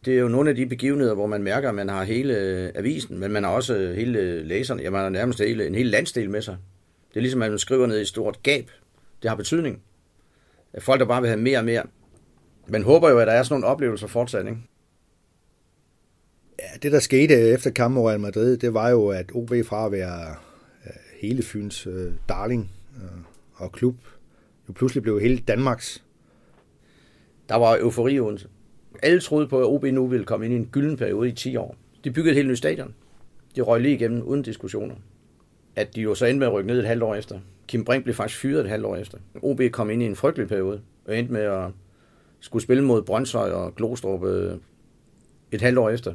Det 0.06 0.16
er 0.16 0.20
jo 0.20 0.28
nogle 0.28 0.50
af 0.50 0.56
de 0.56 0.66
begivenheder, 0.66 1.14
hvor 1.14 1.28
man 1.28 1.44
mærker, 1.44 1.70
at 1.70 1.76
man 1.76 1.90
har 1.90 2.04
hele 2.04 2.38
øh, 2.38 2.72
avisen, 2.76 3.20
men 3.20 3.32
man 3.32 3.44
har 3.44 3.52
også 3.52 3.76
øh, 3.76 3.96
hele 3.96 4.44
læserne, 4.44 4.82
ja, 4.82 4.90
man 4.90 5.02
har 5.02 5.10
nærmest 5.10 5.40
hele, 5.40 5.68
en 5.68 5.76
hel 5.76 5.86
landsdel 5.86 6.30
med 6.30 6.42
sig. 6.42 6.58
Det 7.14 7.18
er 7.18 7.22
ligesom, 7.22 7.42
at 7.42 7.50
man 7.50 7.60
skriver 7.60 7.88
ned 7.88 7.98
i 7.98 8.02
et 8.02 8.08
stort 8.08 8.44
gab 8.44 8.72
Det 9.22 9.30
har 9.30 9.36
betydning. 9.36 9.82
Folk, 10.80 11.00
der 11.00 11.06
bare 11.06 11.22
vil 11.22 11.30
have 11.30 11.42
mere 11.42 11.58
og 11.58 11.66
mere. 11.66 11.84
Men 12.68 12.84
håber 12.84 13.10
jo, 13.10 13.20
at 13.20 13.28
der 13.28 13.34
er 13.34 13.44
sådan 13.44 13.54
nogle 13.54 13.68
oplevelser 13.68 14.08
fortsat, 14.08 14.46
ikke? 14.46 14.62
Ja, 16.60 16.78
det 16.82 16.92
der 16.92 17.00
skete 17.00 17.34
efter 17.34 17.72
kampen 17.72 17.98
over 17.98 18.10
Real 18.10 18.20
Madrid, 18.20 18.58
det 18.58 18.74
var 18.74 18.90
jo, 18.90 19.08
at 19.08 19.32
OB 19.34 19.50
fra 19.66 19.86
at 19.86 19.92
være 19.92 20.36
øh, 20.86 20.92
hele 21.22 21.44
Fyns 21.44 21.88
øh, 21.88 22.14
darling 22.30 22.72
øh, 22.96 23.20
og 23.54 23.72
klub, 23.72 23.96
jo 24.68 24.74
pludselig 24.74 25.04
blev 25.04 25.20
hele 25.20 25.38
Danmarks. 25.38 26.04
Der 27.50 27.56
var 27.56 27.78
eufori 27.78 28.14
i 28.14 28.20
Odense. 28.20 28.48
Alle 29.04 29.22
troede 29.22 29.48
på, 29.48 29.60
at 29.60 29.66
OB 29.66 29.84
nu 29.84 30.08
ville 30.08 30.26
komme 30.26 30.46
ind 30.46 30.54
i 30.54 30.58
en 30.58 30.70
gylden 30.72 30.98
periode 30.98 31.30
i 31.30 31.32
10 31.32 31.56
år. 31.56 31.76
De 32.04 32.12
byggede 32.12 32.32
et 32.32 32.36
helt 32.36 32.50
nyt 32.50 32.58
stadion. 32.58 32.96
De 33.56 33.62
røg 33.62 33.82
lige 33.82 33.96
igennem 33.96 34.22
uden 34.22 34.42
diskussioner. 34.42 34.96
At 35.76 35.96
de 35.96 36.02
jo 36.02 36.16
så 36.16 36.26
endte 36.26 36.40
med 36.40 36.48
at 36.48 36.54
rykke 36.54 36.68
ned 36.68 36.80
et 36.80 36.88
halvt 36.88 37.04
år 37.04 37.16
efter. 37.16 37.40
Kim 37.68 37.86
Brink 37.86 38.04
blev 38.04 38.16
faktisk 38.16 38.40
fyret 38.40 38.60
et 38.60 38.70
halvt 38.70 38.86
år 38.86 38.96
efter. 38.96 39.18
OB 39.42 39.62
kom 39.72 39.90
ind 39.90 40.04
i 40.04 40.06
en 40.06 40.16
frygtelig 40.16 40.48
periode, 40.48 40.82
og 41.06 41.18
endte 41.18 41.34
med 41.34 41.42
at 41.42 41.72
skulle 42.40 42.64
spille 42.64 42.84
mod 42.84 43.02
Brøndshøj 43.02 43.52
og 43.52 43.76
Glostrup 43.76 44.24
øh, 44.24 44.58
et 45.52 45.62
halvt 45.62 45.78
år 45.78 45.90
efter. 45.90 46.14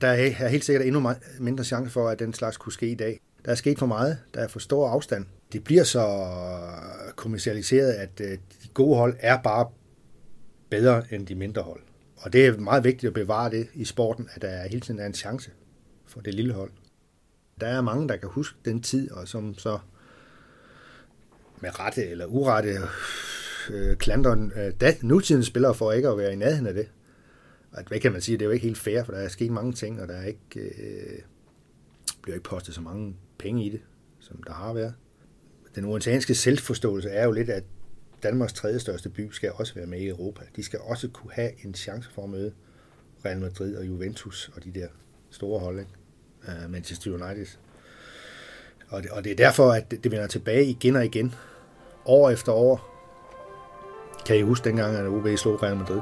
Der 0.00 0.08
er 0.08 0.48
helt 0.48 0.64
sikkert 0.64 0.86
endnu 0.86 1.10
mindre 1.40 1.64
chance 1.64 1.90
for, 1.90 2.08
at 2.08 2.18
den 2.18 2.32
slags 2.32 2.56
kunne 2.56 2.72
ske 2.72 2.90
i 2.90 2.94
dag. 2.94 3.20
Der 3.44 3.50
er 3.50 3.54
sket 3.54 3.78
for 3.78 3.86
meget. 3.86 4.18
Der 4.34 4.40
er 4.40 4.48
for 4.48 4.58
stor 4.58 4.88
afstand. 4.88 5.26
Det 5.52 5.64
bliver 5.64 5.84
så 5.84 6.06
kommercialiseret, 7.16 7.92
at 7.92 8.20
øh, 8.20 8.30
de 8.30 8.68
gode 8.74 8.96
hold 8.96 9.16
er 9.20 9.42
bare 9.42 9.68
bedre 10.70 11.02
end 11.10 11.26
de 11.26 11.34
mindre 11.34 11.62
hold. 11.62 11.80
Og 12.16 12.32
det 12.32 12.46
er 12.46 12.58
meget 12.58 12.84
vigtigt 12.84 13.08
at 13.08 13.14
bevare 13.14 13.50
det 13.50 13.68
i 13.74 13.84
sporten, 13.84 14.28
at 14.34 14.42
der 14.42 14.68
hele 14.68 14.80
tiden 14.80 15.00
er 15.00 15.06
en 15.06 15.14
chance 15.14 15.50
for 16.06 16.20
det 16.20 16.34
lille 16.34 16.52
hold. 16.52 16.70
Der 17.60 17.66
er 17.66 17.80
mange, 17.80 18.08
der 18.08 18.16
kan 18.16 18.28
huske 18.28 18.58
den 18.64 18.82
tid, 18.82 19.10
og 19.10 19.28
som 19.28 19.58
så 19.58 19.78
med 21.60 21.78
rette 21.78 22.06
eller 22.06 22.26
urette 22.26 22.78
øh, 23.70 23.96
klandrer 23.96 24.50
øh, 24.82 24.94
nutidens 25.02 25.46
spillere 25.46 25.74
for 25.74 25.92
ikke 25.92 26.08
at 26.08 26.18
være 26.18 26.32
i 26.32 26.36
nærheden 26.36 26.66
af 26.66 26.74
det. 26.74 26.88
Og 27.72 27.82
hvad 27.88 28.00
kan 28.00 28.12
man 28.12 28.20
sige, 28.20 28.38
det 28.38 28.42
er 28.42 28.46
jo 28.46 28.52
ikke 28.52 28.66
helt 28.66 28.78
fair, 28.78 29.04
for 29.04 29.12
der 29.12 29.18
er 29.18 29.28
sket 29.28 29.50
mange 29.50 29.72
ting, 29.72 30.02
og 30.02 30.08
der 30.08 30.14
er 30.14 30.24
ikke, 30.24 30.40
øh, 30.60 31.18
bliver 32.22 32.34
ikke 32.34 32.48
postet 32.48 32.74
så 32.74 32.80
mange 32.80 33.16
penge 33.38 33.64
i 33.64 33.68
det, 33.70 33.80
som 34.20 34.42
der 34.42 34.52
har 34.52 34.72
været. 34.72 34.94
Den 35.74 35.84
udenlandske 35.84 36.34
selvforståelse 36.34 37.08
er 37.08 37.24
jo 37.24 37.32
lidt, 37.32 37.50
at 37.50 37.64
Danmarks 38.22 38.52
tredje 38.52 38.78
største 38.78 39.08
by 39.08 39.30
skal 39.30 39.52
også 39.52 39.74
være 39.74 39.86
med 39.86 40.00
i 40.00 40.08
Europa. 40.08 40.44
De 40.56 40.62
skal 40.62 40.80
også 40.80 41.08
kunne 41.08 41.32
have 41.32 41.66
en 41.66 41.74
chance 41.74 42.10
for 42.10 42.22
at 42.22 42.30
møde 42.30 42.52
Real 43.24 43.40
Madrid 43.40 43.76
og 43.76 43.86
Juventus 43.86 44.50
og 44.54 44.64
de 44.64 44.70
der 44.70 44.88
store 45.30 45.60
hold, 45.60 45.78
ikke? 45.78 45.90
Uh, 46.46 46.70
Manchester 46.70 47.10
United. 47.10 47.46
Og 48.88 49.02
det, 49.02 49.10
og 49.10 49.24
det 49.24 49.32
er 49.32 49.36
derfor, 49.36 49.72
at 49.72 49.90
det, 49.90 50.04
det 50.04 50.12
vender 50.12 50.26
tilbage 50.26 50.64
igen 50.64 50.96
og 50.96 51.04
igen, 51.04 51.34
år 52.04 52.30
efter 52.30 52.52
år. 52.52 52.92
Kan 54.26 54.36
I 54.36 54.42
huske 54.42 54.64
dengang, 54.64 54.96
at 54.96 55.06
OB 55.06 55.38
slog 55.38 55.62
Real 55.62 55.76
Madrid? 55.76 56.00